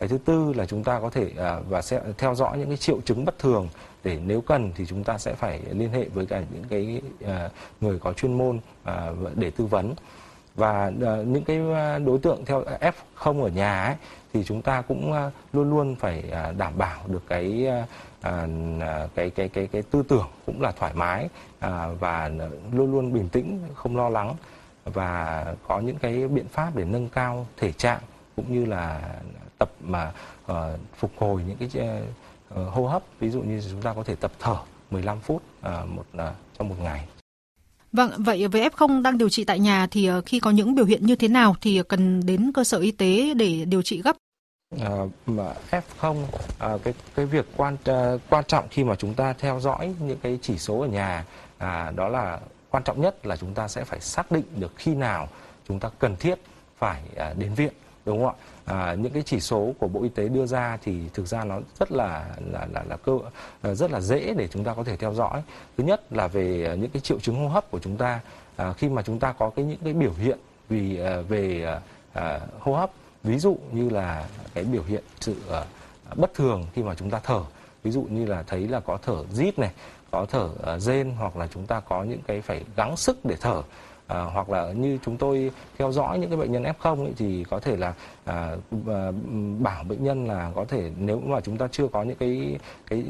cái 0.00 0.08
thứ 0.08 0.18
tư 0.18 0.52
là 0.56 0.66
chúng 0.66 0.84
ta 0.84 1.00
có 1.00 1.10
thể 1.10 1.30
à, 1.36 1.60
và 1.68 1.82
sẽ 1.82 2.00
theo 2.18 2.34
dõi 2.34 2.58
những 2.58 2.68
cái 2.68 2.76
triệu 2.76 3.00
chứng 3.00 3.24
bất 3.24 3.38
thường 3.38 3.68
để 4.04 4.18
nếu 4.26 4.40
cần 4.40 4.72
thì 4.76 4.86
chúng 4.86 5.04
ta 5.04 5.18
sẽ 5.18 5.34
phải 5.34 5.60
liên 5.72 5.90
hệ 5.90 6.04
với 6.08 6.26
cả 6.26 6.42
những 6.52 6.64
cái 6.68 7.02
à, 7.26 7.50
người 7.80 7.98
có 7.98 8.12
chuyên 8.12 8.38
môn 8.38 8.60
à, 8.84 9.10
để 9.34 9.50
tư 9.50 9.66
vấn. 9.66 9.94
Và 10.54 10.92
à, 11.06 11.16
những 11.26 11.44
cái 11.44 11.60
à, 11.74 11.98
đối 11.98 12.18
tượng 12.18 12.44
theo 12.44 12.64
F 12.80 12.92
không 13.14 13.42
ở 13.42 13.48
nhà 13.48 13.84
ấy, 13.84 13.96
thì 14.32 14.44
chúng 14.44 14.62
ta 14.62 14.82
cũng 14.82 15.12
à, 15.12 15.30
luôn 15.52 15.70
luôn 15.70 15.96
phải 15.96 16.24
đảm 16.58 16.72
bảo 16.78 17.00
được 17.06 17.22
cái 17.28 17.68
cái 19.14 19.30
cái 19.30 19.48
cái 19.48 19.66
cái 19.66 19.82
tư 19.82 20.02
tưởng 20.08 20.28
cũng 20.46 20.62
là 20.62 20.72
thoải 20.72 20.92
mái 20.94 21.28
và 22.00 22.30
luôn 22.72 22.92
luôn 22.92 23.12
bình 23.12 23.28
tĩnh 23.28 23.60
không 23.74 23.96
lo 23.96 24.08
lắng. 24.08 24.34
Và 24.84 25.46
có 25.68 25.80
những 25.80 25.98
cái 25.98 26.28
biện 26.28 26.48
pháp 26.48 26.76
để 26.76 26.84
nâng 26.84 27.08
cao 27.08 27.46
thể 27.56 27.72
trạng 27.72 28.00
cũng 28.36 28.52
như 28.52 28.64
là 28.64 29.00
tập 29.60 29.70
mà 29.80 30.12
uh, 30.52 30.56
phục 30.98 31.12
hồi 31.16 31.42
những 31.48 31.56
cái 31.56 31.84
uh, 32.54 32.74
hô 32.74 32.86
hấp 32.86 33.02
ví 33.20 33.30
dụ 33.30 33.42
như 33.42 33.62
chúng 33.70 33.82
ta 33.82 33.94
có 33.94 34.04
thể 34.04 34.14
tập 34.14 34.32
thở 34.38 34.56
15 34.90 35.20
phút 35.20 35.42
uh, 35.60 35.88
một 35.88 36.04
uh, 36.16 36.22
trong 36.58 36.68
một 36.68 36.76
ngày. 36.82 37.06
Vâng, 37.92 38.10
vậy 38.18 38.48
với 38.48 38.68
F0 38.68 39.02
đang 39.02 39.18
điều 39.18 39.28
trị 39.28 39.44
tại 39.44 39.58
nhà 39.58 39.86
thì 39.90 40.10
khi 40.26 40.40
có 40.40 40.50
những 40.50 40.74
biểu 40.74 40.84
hiện 40.84 41.06
như 41.06 41.16
thế 41.16 41.28
nào 41.28 41.56
thì 41.60 41.82
cần 41.88 42.26
đến 42.26 42.50
cơ 42.54 42.64
sở 42.64 42.78
y 42.78 42.90
tế 42.90 43.34
để 43.34 43.64
điều 43.64 43.82
trị 43.82 44.02
gấp? 44.02 44.16
À, 44.80 44.90
mà 45.26 45.54
F0 45.70 46.24
à, 46.58 46.78
cái 46.84 46.94
cái 47.14 47.26
việc 47.26 47.46
quan 47.56 47.76
à, 47.84 48.12
quan 48.28 48.44
trọng 48.44 48.68
khi 48.68 48.84
mà 48.84 48.94
chúng 48.94 49.14
ta 49.14 49.32
theo 49.32 49.60
dõi 49.60 49.94
những 50.00 50.18
cái 50.22 50.38
chỉ 50.42 50.58
số 50.58 50.80
ở 50.80 50.86
nhà 50.86 51.24
à, 51.58 51.92
đó 51.96 52.08
là 52.08 52.40
quan 52.70 52.82
trọng 52.82 53.00
nhất 53.00 53.26
là 53.26 53.36
chúng 53.36 53.54
ta 53.54 53.68
sẽ 53.68 53.84
phải 53.84 54.00
xác 54.00 54.32
định 54.32 54.44
được 54.56 54.72
khi 54.76 54.94
nào 54.94 55.28
chúng 55.68 55.80
ta 55.80 55.88
cần 55.98 56.16
thiết 56.16 56.34
phải 56.78 57.02
à, 57.16 57.34
đến 57.38 57.54
viện 57.54 57.72
đúng 58.04 58.24
không 58.24 58.34
ạ? 58.34 58.34
À, 58.70 58.94
những 58.94 59.12
cái 59.12 59.22
chỉ 59.22 59.40
số 59.40 59.72
của 59.78 59.88
bộ 59.88 60.02
y 60.02 60.08
tế 60.08 60.28
đưa 60.28 60.46
ra 60.46 60.78
thì 60.82 61.00
thực 61.14 61.26
ra 61.26 61.44
nó 61.44 61.60
rất 61.78 61.92
là 61.92 62.26
là 62.52 62.66
là, 62.72 62.84
là 62.88 62.96
cơ 62.96 63.18
ờ, 63.62 63.74
rất 63.74 63.90
là 63.90 64.00
dễ 64.00 64.34
để 64.34 64.48
chúng 64.48 64.64
ta 64.64 64.74
có 64.74 64.84
thể 64.84 64.96
theo 64.96 65.14
dõi. 65.14 65.42
Thứ 65.78 65.84
nhất 65.84 66.12
là 66.12 66.28
về 66.28 66.64
ờ, 66.64 66.76
những 66.76 66.90
cái 66.90 67.00
triệu 67.00 67.20
chứng 67.20 67.36
hô 67.36 67.48
hấp 67.48 67.70
của 67.70 67.78
chúng 67.78 67.96
ta. 67.96 68.20
À, 68.56 68.72
khi 68.72 68.88
mà 68.88 69.02
chúng 69.02 69.18
ta 69.18 69.32
có 69.32 69.50
cái 69.50 69.64
những 69.64 69.78
cái 69.84 69.92
biểu 69.92 70.12
hiện 70.12 70.38
vì 70.68 70.98
à, 70.98 71.20
về 71.20 71.66
à, 72.12 72.40
hô 72.60 72.74
hấp 72.74 72.90
ví 73.22 73.38
dụ 73.38 73.56
như 73.72 73.90
là 73.90 74.28
cái 74.54 74.64
biểu 74.64 74.82
hiện 74.82 75.04
sự 75.20 75.34
à, 75.50 75.64
bất 76.14 76.34
thường 76.34 76.66
khi 76.74 76.82
mà 76.82 76.94
chúng 76.94 77.10
ta 77.10 77.20
thở 77.24 77.42
ví 77.82 77.90
dụ 77.90 78.02
như 78.10 78.26
là 78.26 78.42
thấy 78.42 78.68
là 78.68 78.80
có 78.80 78.98
thở 79.02 79.24
rít 79.32 79.58
này 79.58 79.70
có 80.10 80.26
thở 80.30 80.44
uh, 80.44 80.80
rên 80.82 81.10
hoặc 81.10 81.36
là 81.36 81.48
chúng 81.54 81.66
ta 81.66 81.80
có 81.80 82.02
những 82.02 82.20
cái 82.26 82.40
phải 82.40 82.64
gắng 82.76 82.96
sức 82.96 83.24
để 83.24 83.36
thở 83.40 83.62
à, 84.10 84.20
hoặc 84.20 84.50
là 84.50 84.72
như 84.72 84.98
chúng 85.04 85.16
tôi 85.16 85.50
theo 85.78 85.92
dõi 85.92 86.18
những 86.18 86.30
cái 86.30 86.38
bệnh 86.38 86.52
nhân 86.52 86.64
F0 86.64 87.04
ấy, 87.04 87.12
thì 87.16 87.44
có 87.50 87.60
thể 87.60 87.76
là 87.76 87.94
à, 88.24 88.56
à, 88.86 89.12
bảo 89.58 89.84
bệnh 89.84 90.04
nhân 90.04 90.26
là 90.26 90.52
có 90.54 90.64
thể 90.64 90.90
nếu 90.98 91.20
mà 91.26 91.40
chúng 91.40 91.58
ta 91.58 91.68
chưa 91.72 91.88
có 91.88 92.02
những 92.02 92.16
cái 92.16 92.58
cái 92.88 93.04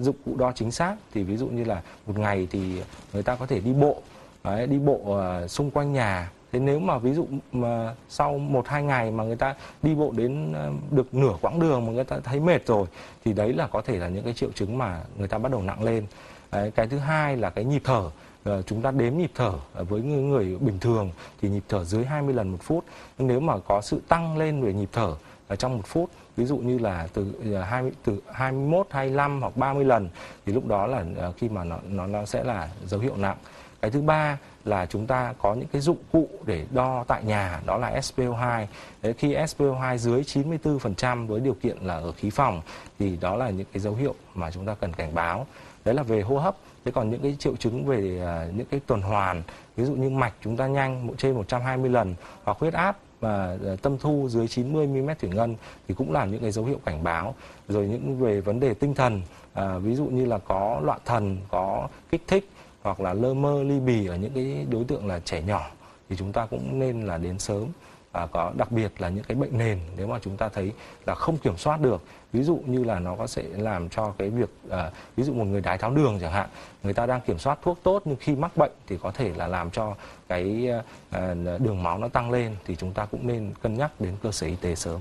dụng 0.00 0.16
cụ 0.24 0.36
đo 0.36 0.52
chính 0.52 0.70
xác 0.70 0.96
thì 1.14 1.22
ví 1.22 1.36
dụ 1.36 1.46
như 1.46 1.64
là 1.64 1.82
một 2.06 2.18
ngày 2.18 2.48
thì 2.50 2.82
người 3.12 3.22
ta 3.22 3.36
có 3.36 3.46
thể 3.46 3.60
đi 3.60 3.72
bộ 3.72 4.02
đấy, 4.44 4.66
đi 4.66 4.78
bộ 4.78 5.16
à, 5.16 5.48
xung 5.48 5.70
quanh 5.70 5.92
nhà. 5.92 6.30
Thế 6.52 6.60
nếu 6.60 6.78
mà 6.78 6.98
ví 6.98 7.12
dụ 7.12 7.26
mà 7.52 7.94
sau 8.08 8.38
một 8.38 8.68
hai 8.68 8.82
ngày 8.82 9.10
mà 9.10 9.24
người 9.24 9.36
ta 9.36 9.54
đi 9.82 9.94
bộ 9.94 10.12
đến 10.16 10.52
à, 10.52 10.70
được 10.90 11.14
nửa 11.14 11.34
quãng 11.40 11.60
đường 11.60 11.86
mà 11.86 11.92
người 11.92 12.04
ta 12.04 12.16
thấy 12.24 12.40
mệt 12.40 12.66
rồi 12.66 12.86
thì 13.24 13.32
đấy 13.32 13.52
là 13.52 13.66
có 13.66 13.82
thể 13.82 13.98
là 13.98 14.08
những 14.08 14.24
cái 14.24 14.34
triệu 14.34 14.50
chứng 14.54 14.78
mà 14.78 15.00
người 15.18 15.28
ta 15.28 15.38
bắt 15.38 15.52
đầu 15.52 15.62
nặng 15.62 15.84
lên. 15.84 16.06
Đấy, 16.52 16.70
cái 16.70 16.86
thứ 16.86 16.98
hai 16.98 17.36
là 17.36 17.50
cái 17.50 17.64
nhịp 17.64 17.82
thở. 17.84 18.10
Ờ, 18.44 18.62
chúng 18.62 18.82
ta 18.82 18.90
đếm 18.90 19.16
nhịp 19.16 19.30
thở 19.34 19.52
với 19.74 20.00
người 20.02 20.56
bình 20.60 20.78
thường 20.80 21.10
thì 21.42 21.48
nhịp 21.48 21.62
thở 21.68 21.84
dưới 21.84 22.04
20 22.04 22.34
lần 22.34 22.48
một 22.48 22.58
phút. 22.62 22.84
Nhưng 23.18 23.28
nếu 23.28 23.40
mà 23.40 23.58
có 23.58 23.80
sự 23.80 24.00
tăng 24.08 24.38
lên 24.38 24.62
về 24.62 24.72
nhịp 24.72 24.88
thở 24.92 25.14
trong 25.58 25.76
một 25.76 25.86
phút, 25.86 26.10
ví 26.36 26.44
dụ 26.44 26.56
như 26.56 26.78
là 26.78 27.08
từ 27.14 27.26
ờ, 27.54 27.62
20 27.62 27.92
từ 28.04 28.22
21 28.32 28.86
25 28.90 29.40
hoặc 29.40 29.56
30 29.56 29.84
lần, 29.84 30.08
thì 30.46 30.52
lúc 30.52 30.66
đó 30.66 30.86
là 30.86 31.04
ờ, 31.16 31.32
khi 31.36 31.48
mà 31.48 31.64
nó 31.64 31.78
nó 31.88 32.06
nó 32.06 32.24
sẽ 32.24 32.44
là 32.44 32.68
dấu 32.86 33.00
hiệu 33.00 33.16
nặng. 33.16 33.36
Cái 33.80 33.90
thứ 33.90 34.02
ba 34.02 34.38
là 34.64 34.86
chúng 34.86 35.06
ta 35.06 35.34
có 35.42 35.54
những 35.54 35.68
cái 35.72 35.80
dụng 35.80 35.98
cụ 36.12 36.28
để 36.46 36.66
đo 36.70 37.04
tại 37.08 37.24
nhà 37.24 37.60
đó 37.66 37.78
là 37.78 38.00
SpO2 38.00 38.66
Đấy, 39.04 39.14
khi 39.18 39.34
SpO2 39.34 39.96
dưới 39.96 40.22
94% 40.22 41.26
với 41.26 41.40
điều 41.40 41.54
kiện 41.54 41.76
là 41.82 41.94
ở 41.94 42.12
khí 42.12 42.30
phòng 42.30 42.62
thì 42.98 43.16
đó 43.20 43.36
là 43.36 43.50
những 43.50 43.66
cái 43.72 43.80
dấu 43.80 43.94
hiệu 43.94 44.14
mà 44.34 44.50
chúng 44.50 44.66
ta 44.66 44.74
cần 44.74 44.92
cảnh 44.92 45.14
báo. 45.14 45.46
Đấy 45.84 45.94
là 45.94 46.02
về 46.02 46.20
hô 46.20 46.38
hấp. 46.38 46.56
Thế 46.84 46.92
còn 46.92 47.10
những 47.10 47.20
cái 47.22 47.36
triệu 47.38 47.56
chứng 47.56 47.86
về 47.86 47.96
uh, 47.96 48.54
những 48.54 48.66
cái 48.70 48.80
tuần 48.86 49.02
hoàn 49.02 49.42
ví 49.76 49.84
dụ 49.84 49.94
như 49.94 50.10
mạch 50.10 50.32
chúng 50.44 50.56
ta 50.56 50.66
nhanh 50.66 51.08
trên 51.18 51.34
120 51.34 51.90
lần 51.90 52.14
hoặc 52.44 52.58
huyết 52.60 52.74
áp 52.74 52.96
và 53.20 53.56
uh, 53.72 53.82
tâm 53.82 53.98
thu 53.98 54.28
dưới 54.30 54.48
90 54.48 54.86
mm 54.86 55.10
thủy 55.20 55.30
ngân 55.34 55.56
thì 55.88 55.94
cũng 55.94 56.12
là 56.12 56.24
những 56.24 56.40
cái 56.40 56.50
dấu 56.50 56.64
hiệu 56.64 56.78
cảnh 56.84 57.04
báo. 57.04 57.34
Rồi 57.68 57.86
những 57.86 58.20
về 58.20 58.40
vấn 58.40 58.60
đề 58.60 58.74
tinh 58.74 58.94
thần 58.94 59.22
uh, 59.52 59.82
ví 59.82 59.94
dụ 59.94 60.06
như 60.06 60.26
là 60.26 60.38
có 60.38 60.80
loạn 60.84 61.00
thần 61.04 61.38
có 61.50 61.88
kích 62.10 62.22
thích 62.26 62.48
hoặc 62.84 63.00
là 63.00 63.14
lơ 63.14 63.34
mơ 63.34 63.62
ly 63.62 63.80
bì 63.80 64.06
ở 64.06 64.16
những 64.16 64.32
cái 64.34 64.66
đối 64.70 64.84
tượng 64.84 65.06
là 65.06 65.20
trẻ 65.20 65.42
nhỏ 65.42 65.70
thì 66.08 66.16
chúng 66.16 66.32
ta 66.32 66.46
cũng 66.46 66.78
nên 66.78 67.02
là 67.02 67.18
đến 67.18 67.38
sớm 67.38 67.66
và 68.12 68.26
có 68.26 68.52
đặc 68.56 68.72
biệt 68.72 68.92
là 68.98 69.08
những 69.08 69.24
cái 69.24 69.36
bệnh 69.36 69.58
nền 69.58 69.80
nếu 69.96 70.06
mà 70.06 70.18
chúng 70.22 70.36
ta 70.36 70.48
thấy 70.48 70.72
là 71.06 71.14
không 71.14 71.38
kiểm 71.38 71.56
soát 71.56 71.80
được 71.80 72.02
ví 72.32 72.42
dụ 72.42 72.62
như 72.66 72.84
là 72.84 72.98
nó 72.98 73.16
có 73.16 73.26
sẽ 73.26 73.42
làm 73.42 73.88
cho 73.88 74.14
cái 74.18 74.30
việc 74.30 74.50
à, 74.70 74.90
ví 75.16 75.24
dụ 75.24 75.32
một 75.32 75.44
người 75.44 75.60
đái 75.60 75.78
tháo 75.78 75.90
đường 75.90 76.18
chẳng 76.20 76.32
hạn 76.32 76.48
người 76.82 76.94
ta 76.94 77.06
đang 77.06 77.20
kiểm 77.20 77.38
soát 77.38 77.58
thuốc 77.62 77.78
tốt 77.82 78.02
nhưng 78.04 78.16
khi 78.20 78.34
mắc 78.36 78.56
bệnh 78.56 78.72
thì 78.86 78.98
có 79.02 79.10
thể 79.10 79.32
là 79.36 79.46
làm 79.46 79.70
cho 79.70 79.94
cái 80.28 80.68
à, 81.10 81.34
đường 81.58 81.82
máu 81.82 81.98
nó 81.98 82.08
tăng 82.08 82.30
lên 82.30 82.56
thì 82.64 82.76
chúng 82.76 82.92
ta 82.92 83.06
cũng 83.06 83.26
nên 83.26 83.52
cân 83.62 83.74
nhắc 83.74 84.00
đến 84.00 84.16
cơ 84.22 84.32
sở 84.32 84.46
y 84.46 84.56
tế 84.56 84.74
sớm. 84.74 85.00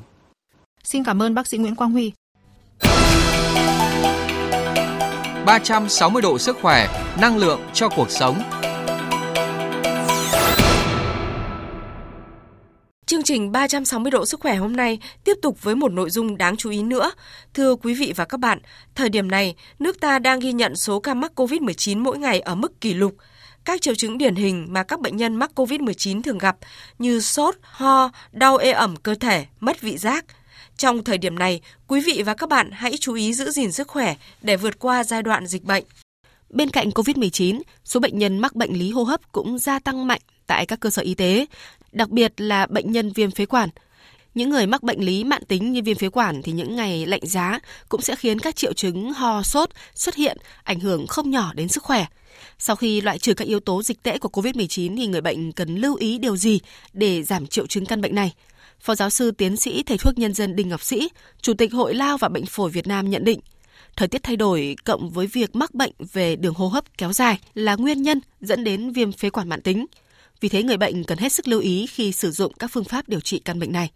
Xin 0.83 1.03
cảm 1.03 1.21
ơn 1.21 1.35
bác 1.35 1.47
sĩ 1.47 1.57
Nguyễn 1.57 1.75
Quang 1.75 1.91
Huy. 1.91 2.13
360 5.45 6.21
độ 6.21 6.37
sức 6.37 6.57
khỏe, 6.61 6.87
năng 7.21 7.37
lượng 7.37 7.61
cho 7.73 7.89
cuộc 7.89 8.09
sống. 8.09 8.41
Chương 13.05 13.23
trình 13.23 13.51
360 13.51 14.11
độ 14.11 14.25
sức 14.25 14.39
khỏe 14.39 14.55
hôm 14.55 14.75
nay 14.75 14.99
tiếp 15.23 15.33
tục 15.41 15.63
với 15.63 15.75
một 15.75 15.91
nội 15.91 16.09
dung 16.09 16.37
đáng 16.37 16.57
chú 16.57 16.69
ý 16.69 16.83
nữa. 16.83 17.11
Thưa 17.53 17.75
quý 17.75 17.93
vị 17.93 18.13
và 18.15 18.25
các 18.25 18.39
bạn, 18.39 18.59
thời 18.95 19.09
điểm 19.09 19.31
này, 19.31 19.55
nước 19.79 19.99
ta 19.99 20.19
đang 20.19 20.39
ghi 20.39 20.53
nhận 20.53 20.75
số 20.75 20.99
ca 20.99 21.13
mắc 21.13 21.31
COVID-19 21.35 22.03
mỗi 22.03 22.17
ngày 22.17 22.39
ở 22.39 22.55
mức 22.55 22.81
kỷ 22.81 22.93
lục. 22.93 23.15
Các 23.65 23.81
triệu 23.81 23.95
chứng 23.95 24.17
điển 24.17 24.35
hình 24.35 24.67
mà 24.69 24.83
các 24.83 24.99
bệnh 24.99 25.17
nhân 25.17 25.35
mắc 25.35 25.51
COVID-19 25.55 26.21
thường 26.21 26.37
gặp 26.37 26.57
như 26.99 27.21
sốt, 27.21 27.55
ho, 27.61 28.09
đau 28.31 28.57
ê 28.57 28.71
ẩm 28.71 28.95
cơ 28.95 29.15
thể, 29.15 29.45
mất 29.59 29.81
vị 29.81 29.97
giác. 29.97 30.25
Trong 30.77 31.03
thời 31.03 31.17
điểm 31.17 31.39
này, 31.39 31.61
quý 31.87 32.01
vị 32.01 32.23
và 32.25 32.33
các 32.33 32.49
bạn 32.49 32.71
hãy 32.71 32.97
chú 32.99 33.13
ý 33.13 33.33
giữ 33.33 33.51
gìn 33.51 33.71
sức 33.71 33.87
khỏe 33.87 34.15
để 34.41 34.57
vượt 34.57 34.79
qua 34.79 35.03
giai 35.03 35.23
đoạn 35.23 35.47
dịch 35.47 35.63
bệnh. 35.63 35.83
Bên 36.49 36.69
cạnh 36.69 36.89
COVID-19, 36.89 37.61
số 37.83 37.99
bệnh 37.99 38.17
nhân 38.17 38.37
mắc 38.37 38.55
bệnh 38.55 38.73
lý 38.73 38.91
hô 38.91 39.03
hấp 39.03 39.31
cũng 39.31 39.59
gia 39.59 39.79
tăng 39.79 40.07
mạnh 40.07 40.21
tại 40.47 40.65
các 40.65 40.79
cơ 40.79 40.89
sở 40.89 41.01
y 41.01 41.13
tế, 41.13 41.45
đặc 41.91 42.09
biệt 42.09 42.33
là 42.37 42.65
bệnh 42.65 42.91
nhân 42.91 43.11
viêm 43.11 43.31
phế 43.31 43.45
quản. 43.45 43.69
Những 44.35 44.49
người 44.49 44.67
mắc 44.67 44.83
bệnh 44.83 44.99
lý 45.05 45.23
mãn 45.23 45.45
tính 45.45 45.71
như 45.71 45.81
viêm 45.85 45.97
phế 45.97 46.09
quản 46.09 46.41
thì 46.41 46.51
những 46.51 46.75
ngày 46.75 47.05
lạnh 47.05 47.25
giá 47.25 47.59
cũng 47.89 48.01
sẽ 48.01 48.15
khiến 48.15 48.39
các 48.39 48.55
triệu 48.55 48.73
chứng 48.73 49.13
ho 49.13 49.43
sốt 49.43 49.69
xuất 49.95 50.15
hiện, 50.15 50.37
ảnh 50.63 50.79
hưởng 50.79 51.07
không 51.07 51.29
nhỏ 51.29 51.51
đến 51.55 51.67
sức 51.67 51.83
khỏe. 51.83 52.05
Sau 52.59 52.75
khi 52.75 53.01
loại 53.01 53.19
trừ 53.19 53.33
các 53.33 53.47
yếu 53.47 53.59
tố 53.59 53.83
dịch 53.83 54.03
tễ 54.03 54.17
của 54.17 54.29
COVID-19 54.33 54.97
thì 54.97 55.07
người 55.07 55.21
bệnh 55.21 55.51
cần 55.51 55.75
lưu 55.75 55.95
ý 55.95 56.17
điều 56.17 56.37
gì 56.37 56.59
để 56.93 57.23
giảm 57.23 57.47
triệu 57.47 57.67
chứng 57.67 57.85
căn 57.85 58.01
bệnh 58.01 58.15
này? 58.15 58.33
Phó 58.79 58.95
giáo 58.95 59.09
sư 59.09 59.31
tiến 59.31 59.57
sĩ 59.57 59.83
thầy 59.83 59.97
thuốc 59.97 60.17
nhân 60.17 60.33
dân 60.33 60.55
Đinh 60.55 60.69
Ngọc 60.69 60.83
Sĩ, 60.83 61.09
Chủ 61.41 61.53
tịch 61.53 61.73
Hội 61.73 61.95
Lao 61.95 62.17
và 62.17 62.29
Bệnh 62.29 62.45
phổi 62.45 62.69
Việt 62.69 62.87
Nam 62.87 63.09
nhận 63.09 63.23
định, 63.23 63.39
thời 63.95 64.07
tiết 64.07 64.23
thay 64.23 64.35
đổi 64.35 64.75
cộng 64.85 65.09
với 65.09 65.27
việc 65.27 65.55
mắc 65.55 65.73
bệnh 65.73 65.91
về 66.13 66.35
đường 66.35 66.53
hô 66.53 66.67
hấp 66.67 66.97
kéo 66.97 67.13
dài 67.13 67.39
là 67.53 67.75
nguyên 67.75 68.01
nhân 68.01 68.21
dẫn 68.41 68.63
đến 68.63 68.91
viêm 68.91 69.11
phế 69.11 69.29
quản 69.29 69.49
mãn 69.49 69.61
tính. 69.61 69.85
Vì 70.41 70.49
thế 70.49 70.63
người 70.63 70.77
bệnh 70.77 71.03
cần 71.03 71.17
hết 71.17 71.33
sức 71.33 71.47
lưu 71.47 71.59
ý 71.59 71.87
khi 71.87 72.11
sử 72.11 72.31
dụng 72.31 72.53
các 72.53 72.71
phương 72.73 72.83
pháp 72.83 73.09
điều 73.09 73.19
trị 73.19 73.39
căn 73.39 73.59
bệnh 73.59 73.71
này 73.71 73.91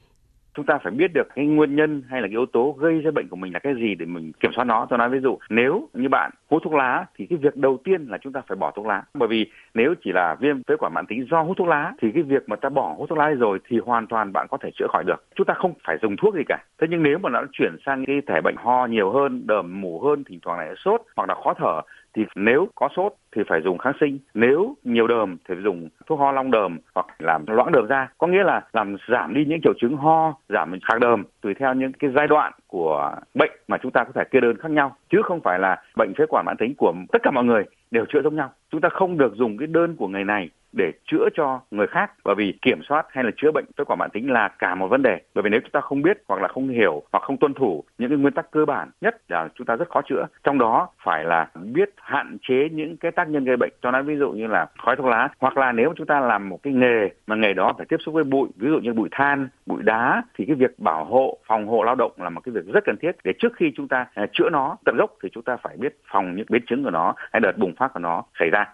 chúng 0.57 0.65
ta 0.65 0.77
phải 0.83 0.91
biết 0.91 1.13
được 1.13 1.27
cái 1.35 1.45
nguyên 1.45 1.75
nhân 1.75 2.03
hay 2.09 2.21
là 2.21 2.27
cái 2.27 2.31
yếu 2.31 2.45
tố 2.45 2.75
gây 2.79 3.01
ra 3.01 3.11
bệnh 3.11 3.27
của 3.27 3.35
mình 3.35 3.53
là 3.53 3.59
cái 3.59 3.73
gì 3.75 3.95
để 3.95 4.05
mình 4.05 4.31
kiểm 4.39 4.51
soát 4.55 4.65
nó. 4.65 4.87
Tôi 4.89 4.99
nói 4.99 5.09
ví 5.09 5.19
dụ, 5.19 5.37
nếu 5.49 5.89
như 5.93 6.09
bạn 6.09 6.31
hút 6.49 6.61
thuốc 6.63 6.73
lá 6.73 7.05
thì 7.15 7.25
cái 7.25 7.37
việc 7.37 7.55
đầu 7.55 7.77
tiên 7.83 8.05
là 8.09 8.17
chúng 8.17 8.33
ta 8.33 8.41
phải 8.47 8.55
bỏ 8.55 8.71
thuốc 8.71 8.85
lá. 8.85 9.03
Bởi 9.13 9.27
vì 9.27 9.45
nếu 9.73 9.93
chỉ 10.03 10.11
là 10.11 10.35
viêm 10.39 10.63
phế 10.63 10.75
quản 10.79 10.93
mãn 10.93 11.05
tính 11.05 11.27
do 11.31 11.41
hút 11.41 11.57
thuốc 11.57 11.67
lá 11.67 11.93
thì 12.01 12.11
cái 12.11 12.23
việc 12.23 12.49
mà 12.49 12.55
ta 12.55 12.69
bỏ 12.69 12.95
hút 12.97 13.09
thuốc 13.09 13.17
lá 13.17 13.29
rồi 13.29 13.59
thì 13.67 13.79
hoàn 13.85 14.07
toàn 14.07 14.33
bạn 14.33 14.47
có 14.49 14.57
thể 14.61 14.69
chữa 14.75 14.87
khỏi 14.89 15.03
được. 15.07 15.23
Chúng 15.35 15.45
ta 15.45 15.53
không 15.53 15.73
phải 15.83 15.97
dùng 16.01 16.15
thuốc 16.17 16.35
gì 16.35 16.41
cả. 16.47 16.57
Thế 16.81 16.87
nhưng 16.89 17.03
nếu 17.03 17.17
mà 17.17 17.29
nó 17.29 17.41
chuyển 17.51 17.75
sang 17.85 18.05
cái 18.05 18.21
thể 18.27 18.41
bệnh 18.41 18.55
ho 18.57 18.85
nhiều 18.85 19.11
hơn, 19.11 19.47
đờm 19.47 19.81
mủ 19.81 19.99
hơn, 19.99 20.23
thỉnh 20.23 20.39
thoảng 20.41 20.59
lại 20.59 20.73
sốt 20.77 21.01
hoặc 21.15 21.29
là 21.29 21.35
khó 21.43 21.53
thở 21.53 21.81
thì 22.17 22.25
nếu 22.35 22.67
có 22.75 22.89
sốt 22.95 23.13
thì 23.35 23.41
phải 23.49 23.61
dùng 23.63 23.77
kháng 23.77 23.93
sinh. 23.99 24.19
Nếu 24.33 24.75
nhiều 24.83 25.07
đờm 25.07 25.37
thì 25.37 25.55
phải 25.55 25.63
dùng 25.63 25.89
thuốc 26.07 26.19
ho 26.19 26.31
long 26.31 26.51
đờm 26.51 26.79
hoặc 26.95 27.05
làm 27.19 27.45
loãng 27.47 27.71
đờm 27.71 27.87
ra 27.87 28.07
có 28.17 28.27
nghĩa 28.27 28.43
là 28.43 28.61
làm 28.73 28.95
giảm 29.07 29.33
đi 29.33 29.45
những 29.45 29.59
triệu 29.63 29.73
chứng 29.81 29.97
ho, 29.97 30.33
giảm 30.49 30.79
kháng 30.83 30.99
đờm 30.99 31.23
tùy 31.41 31.53
theo 31.53 31.73
những 31.73 31.91
cái 31.93 32.11
giai 32.15 32.27
đoạn 32.27 32.53
của 32.67 33.15
bệnh 33.33 33.51
mà 33.67 33.77
chúng 33.77 33.91
ta 33.91 34.03
có 34.03 34.11
thể 34.15 34.23
kê 34.31 34.39
đơn 34.39 34.57
khác 34.57 34.71
nhau. 34.71 34.95
Chứ 35.09 35.21
không 35.23 35.41
phải 35.41 35.59
là 35.59 35.83
bệnh 35.95 36.13
phế 36.13 36.25
quản 36.29 36.45
mãn 36.45 36.57
tính 36.57 36.73
của 36.77 36.93
tất 37.11 37.19
cả 37.23 37.31
mọi 37.31 37.43
người 37.43 37.63
đều 37.91 38.05
chữa 38.05 38.21
giống 38.21 38.35
nhau. 38.35 38.51
Chúng 38.71 38.81
ta 38.81 38.89
không 38.89 39.17
được 39.17 39.35
dùng 39.35 39.57
cái 39.57 39.67
đơn 39.67 39.95
của 39.95 40.07
người 40.07 40.23
này 40.23 40.49
để 40.77 40.91
chữa 41.05 41.29
cho 41.33 41.61
người 41.71 41.87
khác. 41.87 42.11
Bởi 42.23 42.35
vì 42.35 42.53
kiểm 42.61 42.81
soát 42.89 43.05
hay 43.09 43.23
là 43.23 43.31
chữa 43.37 43.51
bệnh 43.51 43.65
phế 43.77 43.83
quản 43.83 43.99
mãn 43.99 44.09
tính 44.09 44.31
là 44.31 44.47
cả 44.47 44.75
một 44.75 44.87
vấn 44.87 45.01
đề. 45.01 45.21
Bởi 45.35 45.43
vì 45.43 45.49
nếu 45.49 45.59
chúng 45.59 45.71
ta 45.71 45.81
không 45.81 46.01
biết 46.01 46.23
hoặc 46.27 46.41
là 46.41 46.47
không 46.47 46.67
hiểu 46.69 47.03
hoặc 47.11 47.23
không 47.23 47.37
tuân 47.37 47.53
thủ 47.53 47.83
những 47.97 48.09
cái 48.09 48.17
nguyên 48.17 48.33
tắc 48.33 48.51
cơ 48.51 48.65
bản 48.65 48.89
nhất 49.01 49.21
là 49.27 49.47
chúng 49.55 49.67
ta 49.67 49.75
rất 49.75 49.89
khó 49.89 50.01
chữa. 50.01 50.25
Trong 50.43 50.57
đó 50.57 50.89
phải 51.03 51.23
là 51.23 51.49
biết 51.63 51.89
hạn 51.97 52.37
chế 52.41 52.69
những 52.71 52.97
cái 52.97 53.11
tác 53.11 53.29
nhân 53.29 53.43
gây 53.43 53.57
bệnh. 53.57 53.71
Cho 53.81 53.91
nó 53.91 54.01
ví 54.01 54.15
dụ 54.17 54.31
như 54.31 54.47
là 54.47 54.65
khói 54.77 54.95
thuốc 54.95 55.05
lá. 55.05 55.29
Hoặc 55.39 55.57
là 55.57 55.71
nếu 55.71 55.93
chúng 55.97 56.07
ta 56.07 56.19
làm 56.19 56.49
một 56.49 56.59
cái 56.63 56.73
nghề 56.73 57.09
mà 57.27 57.35
nghề 57.35 57.53
đó 57.53 57.73
phải 57.77 57.85
tiếp 57.89 57.97
xúc 58.05 58.13
với 58.13 58.23
bụi, 58.23 58.49
ví 58.55 58.69
dụ 58.69 58.79
như 58.79 58.93
bụi 58.93 59.09
than, 59.11 59.47
bụi 59.65 59.83
đá, 59.83 60.23
thì 60.37 60.45
cái 60.45 60.55
việc 60.55 60.79
bảo 60.79 61.05
hộ, 61.05 61.37
phòng 61.47 61.67
hộ 61.67 61.83
lao 61.83 61.95
động 61.95 62.11
là 62.17 62.29
một 62.29 62.41
cái 62.43 62.53
việc 62.53 62.73
rất 62.73 62.83
cần 62.85 62.95
thiết. 63.01 63.11
Để 63.23 63.33
trước 63.39 63.53
khi 63.55 63.71
chúng 63.75 63.87
ta 63.87 64.05
à, 64.13 64.25
chữa 64.33 64.49
nó 64.49 64.77
tận 64.85 64.95
gốc 64.97 65.11
thì 65.23 65.29
chúng 65.31 65.43
ta 65.43 65.57
phải 65.57 65.77
biết 65.77 65.97
phòng 66.11 66.35
những 66.35 66.45
biến 66.49 66.61
chứng 66.67 66.83
của 66.83 66.91
nó 66.91 67.13
hay 67.31 67.39
đợt 67.39 67.57
bùng 67.57 67.75
phát 67.75 67.93
của 67.93 67.99
nó 67.99 68.23
xảy 68.39 68.49
ra. 68.49 68.65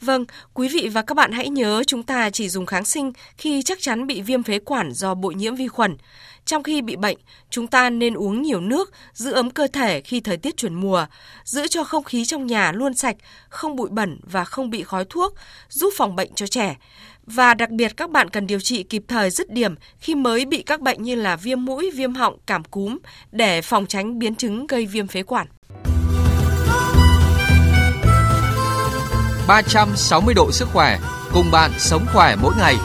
Vâng, 0.00 0.24
quý 0.54 0.68
vị 0.68 0.88
và 0.92 1.02
các 1.02 1.14
bạn 1.14 1.32
hãy 1.32 1.48
nhớ 1.48 1.82
chúng 1.86 2.02
ta 2.02 2.30
chỉ 2.30 2.48
dùng 2.48 2.66
kháng 2.66 2.84
sinh 2.84 3.12
khi 3.38 3.62
chắc 3.62 3.78
chắn 3.80 4.06
bị 4.06 4.22
viêm 4.22 4.42
phế 4.42 4.58
quản 4.58 4.92
do 4.92 5.14
bội 5.14 5.34
nhiễm 5.34 5.54
vi 5.54 5.68
khuẩn. 5.68 5.96
Trong 6.44 6.62
khi 6.62 6.82
bị 6.82 6.96
bệnh, 6.96 7.18
chúng 7.50 7.66
ta 7.66 7.90
nên 7.90 8.14
uống 8.14 8.42
nhiều 8.42 8.60
nước, 8.60 8.92
giữ 9.12 9.32
ấm 9.32 9.50
cơ 9.50 9.66
thể 9.66 10.00
khi 10.00 10.20
thời 10.20 10.36
tiết 10.36 10.56
chuyển 10.56 10.74
mùa, 10.74 11.06
giữ 11.44 11.66
cho 11.66 11.84
không 11.84 12.04
khí 12.04 12.24
trong 12.24 12.46
nhà 12.46 12.72
luôn 12.72 12.94
sạch, 12.94 13.16
không 13.48 13.76
bụi 13.76 13.88
bẩn 13.90 14.20
và 14.22 14.44
không 14.44 14.70
bị 14.70 14.82
khói 14.82 15.04
thuốc, 15.04 15.34
giúp 15.68 15.92
phòng 15.96 16.16
bệnh 16.16 16.34
cho 16.34 16.46
trẻ. 16.46 16.76
Và 17.26 17.54
đặc 17.54 17.70
biệt 17.70 17.96
các 17.96 18.10
bạn 18.10 18.30
cần 18.30 18.46
điều 18.46 18.60
trị 18.60 18.82
kịp 18.82 19.02
thời 19.08 19.30
dứt 19.30 19.50
điểm 19.50 19.74
khi 19.98 20.14
mới 20.14 20.44
bị 20.44 20.62
các 20.62 20.80
bệnh 20.80 21.02
như 21.02 21.14
là 21.14 21.36
viêm 21.36 21.64
mũi, 21.64 21.90
viêm 21.94 22.14
họng, 22.14 22.38
cảm 22.46 22.64
cúm 22.64 22.98
để 23.32 23.62
phòng 23.62 23.86
tránh 23.86 24.18
biến 24.18 24.34
chứng 24.34 24.66
gây 24.66 24.86
viêm 24.86 25.06
phế 25.06 25.22
quản. 25.22 25.46
360 29.48 30.34
độ 30.34 30.52
sức 30.52 30.68
khỏe, 30.72 30.98
cùng 31.32 31.50
bạn 31.50 31.70
sống 31.78 32.06
khỏe 32.12 32.36
mỗi 32.42 32.54
ngày. 32.58 32.76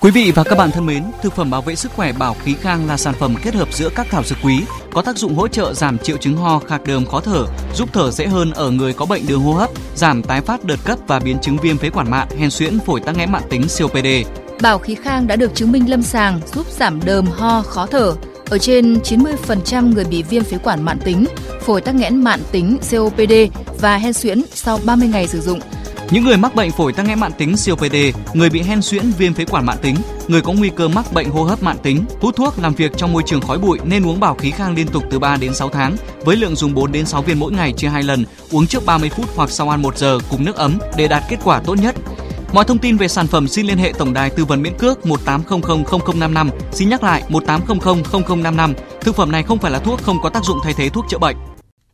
Quý 0.00 0.10
vị 0.10 0.32
và 0.34 0.44
các 0.44 0.58
bạn 0.58 0.70
thân 0.70 0.86
mến, 0.86 1.04
thực 1.22 1.32
phẩm 1.32 1.50
bảo 1.50 1.62
vệ 1.62 1.74
sức 1.74 1.92
khỏe 1.92 2.12
Bảo 2.12 2.36
Khí 2.44 2.54
Khang 2.54 2.86
là 2.86 2.96
sản 2.96 3.14
phẩm 3.14 3.34
kết 3.42 3.54
hợp 3.54 3.72
giữa 3.72 3.88
các 3.94 4.06
thảo 4.10 4.22
dược 4.24 4.38
quý, 4.42 4.60
có 4.92 5.02
tác 5.02 5.16
dụng 5.16 5.34
hỗ 5.34 5.48
trợ 5.48 5.74
giảm 5.74 5.98
triệu 5.98 6.16
chứng 6.16 6.36
ho, 6.36 6.58
khạc 6.58 6.84
đờm, 6.86 7.06
khó 7.06 7.20
thở, 7.20 7.44
giúp 7.74 7.88
thở 7.92 8.10
dễ 8.10 8.26
hơn 8.26 8.52
ở 8.52 8.70
người 8.70 8.92
có 8.92 9.06
bệnh 9.06 9.26
đường 9.26 9.42
hô 9.42 9.52
hấp, 9.52 9.70
giảm 9.94 10.22
tái 10.22 10.40
phát 10.40 10.64
đợt 10.64 10.78
cấp 10.84 10.98
và 11.06 11.20
biến 11.20 11.38
chứng 11.42 11.56
viêm 11.56 11.78
phế 11.78 11.90
quản 11.90 12.10
mạn, 12.10 12.28
hen 12.38 12.50
suyễn, 12.50 12.78
phổi 12.86 13.00
tắc 13.00 13.16
nghẽn 13.16 13.32
mạng 13.32 13.46
tính 13.50 13.66
COPD. 13.78 14.06
Bảo 14.62 14.78
Khí 14.78 14.94
Khang 14.94 15.26
đã 15.26 15.36
được 15.36 15.54
chứng 15.54 15.72
minh 15.72 15.90
lâm 15.90 16.02
sàng 16.02 16.40
giúp 16.54 16.66
giảm 16.70 17.04
đờm, 17.04 17.26
ho, 17.26 17.62
khó 17.62 17.86
thở, 17.86 18.14
ở 18.50 18.58
trên 18.58 18.94
90% 18.94 19.92
người 19.94 20.04
bị 20.04 20.22
viêm 20.22 20.44
phế 20.44 20.58
quản 20.58 20.82
mạn 20.82 20.98
tính, 21.04 21.24
phổi 21.60 21.80
tắc 21.80 21.94
nghẽn 21.94 22.24
mạn 22.24 22.40
tính 22.52 22.78
COPD 22.90 23.32
và 23.80 23.96
hen 23.96 24.12
suyễn 24.12 24.42
sau 24.54 24.78
30 24.84 25.08
ngày 25.08 25.28
sử 25.28 25.40
dụng. 25.40 25.60
Những 26.10 26.24
người 26.24 26.36
mắc 26.36 26.54
bệnh 26.54 26.70
phổi 26.70 26.92
tắc 26.92 27.06
nghẽn 27.06 27.20
mạn 27.20 27.32
tính 27.38 27.54
COPD, 27.66 27.96
người 28.34 28.50
bị 28.50 28.62
hen 28.62 28.82
suyễn 28.82 29.10
viêm 29.18 29.34
phế 29.34 29.44
quản 29.44 29.66
mạn 29.66 29.78
tính, 29.82 29.96
người 30.28 30.40
có 30.40 30.52
nguy 30.52 30.70
cơ 30.76 30.88
mắc 30.88 31.12
bệnh 31.12 31.30
hô 31.30 31.44
hấp 31.44 31.62
mạn 31.62 31.76
tính, 31.82 32.04
hút 32.20 32.36
thuốc, 32.36 32.58
làm 32.58 32.74
việc 32.74 32.92
trong 32.96 33.12
môi 33.12 33.22
trường 33.26 33.40
khói 33.40 33.58
bụi 33.58 33.78
nên 33.84 34.06
uống 34.06 34.20
bảo 34.20 34.34
khí 34.34 34.50
khang 34.50 34.74
liên 34.74 34.86
tục 34.86 35.04
từ 35.10 35.18
3 35.18 35.36
đến 35.36 35.54
6 35.54 35.68
tháng 35.68 35.96
với 36.24 36.36
lượng 36.36 36.56
dùng 36.56 36.74
4 36.74 36.92
đến 36.92 37.06
6 37.06 37.22
viên 37.22 37.38
mỗi 37.38 37.52
ngày 37.52 37.72
chia 37.72 37.88
2 37.88 38.02
lần, 38.02 38.24
uống 38.50 38.66
trước 38.66 38.86
30 38.86 39.10
phút 39.16 39.26
hoặc 39.36 39.50
sau 39.50 39.68
ăn 39.70 39.82
1 39.82 39.98
giờ 39.98 40.18
cùng 40.30 40.44
nước 40.44 40.56
ấm 40.56 40.78
để 40.96 41.08
đạt 41.08 41.22
kết 41.28 41.38
quả 41.44 41.60
tốt 41.60 41.74
nhất. 41.74 41.94
Mọi 42.54 42.64
thông 42.64 42.78
tin 42.78 42.96
về 42.96 43.08
sản 43.08 43.26
phẩm 43.26 43.48
xin 43.48 43.66
liên 43.66 43.78
hệ 43.78 43.92
tổng 43.98 44.12
đài 44.12 44.30
tư 44.30 44.44
vấn 44.44 44.62
miễn 44.62 44.72
cước 44.78 45.00
18000055, 45.00 46.50
Xin 46.72 46.88
nhắc 46.88 47.02
lại 47.02 47.22
18000055. 47.28 48.74
Thực 49.00 49.14
phẩm 49.14 49.32
này 49.32 49.42
không 49.42 49.58
phải 49.58 49.70
là 49.70 49.78
thuốc 49.78 50.02
không 50.02 50.18
có 50.22 50.30
tác 50.30 50.44
dụng 50.44 50.58
thay 50.62 50.72
thế 50.76 50.88
thuốc 50.88 51.04
chữa 51.08 51.18
bệnh. 51.18 51.36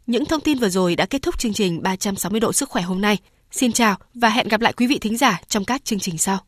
Những 0.07 0.25
thông 0.25 0.41
tin 0.41 0.59
vừa 0.59 0.69
rồi 0.69 0.97
đã 0.97 1.07
kết 1.07 1.23
thúc 1.23 1.39
chương 1.39 1.53
trình 1.53 1.83
360 1.83 2.41
độ 2.41 2.53
sức 2.53 2.69
khỏe 2.69 2.83
hôm 2.83 3.01
nay. 3.01 3.19
Xin 3.51 3.73
chào 3.73 3.97
và 4.15 4.29
hẹn 4.29 4.49
gặp 4.49 4.61
lại 4.61 4.73
quý 4.73 4.87
vị 4.87 4.99
thính 4.99 5.17
giả 5.17 5.41
trong 5.49 5.65
các 5.65 5.85
chương 5.85 5.99
trình 5.99 6.19
sau. 6.19 6.39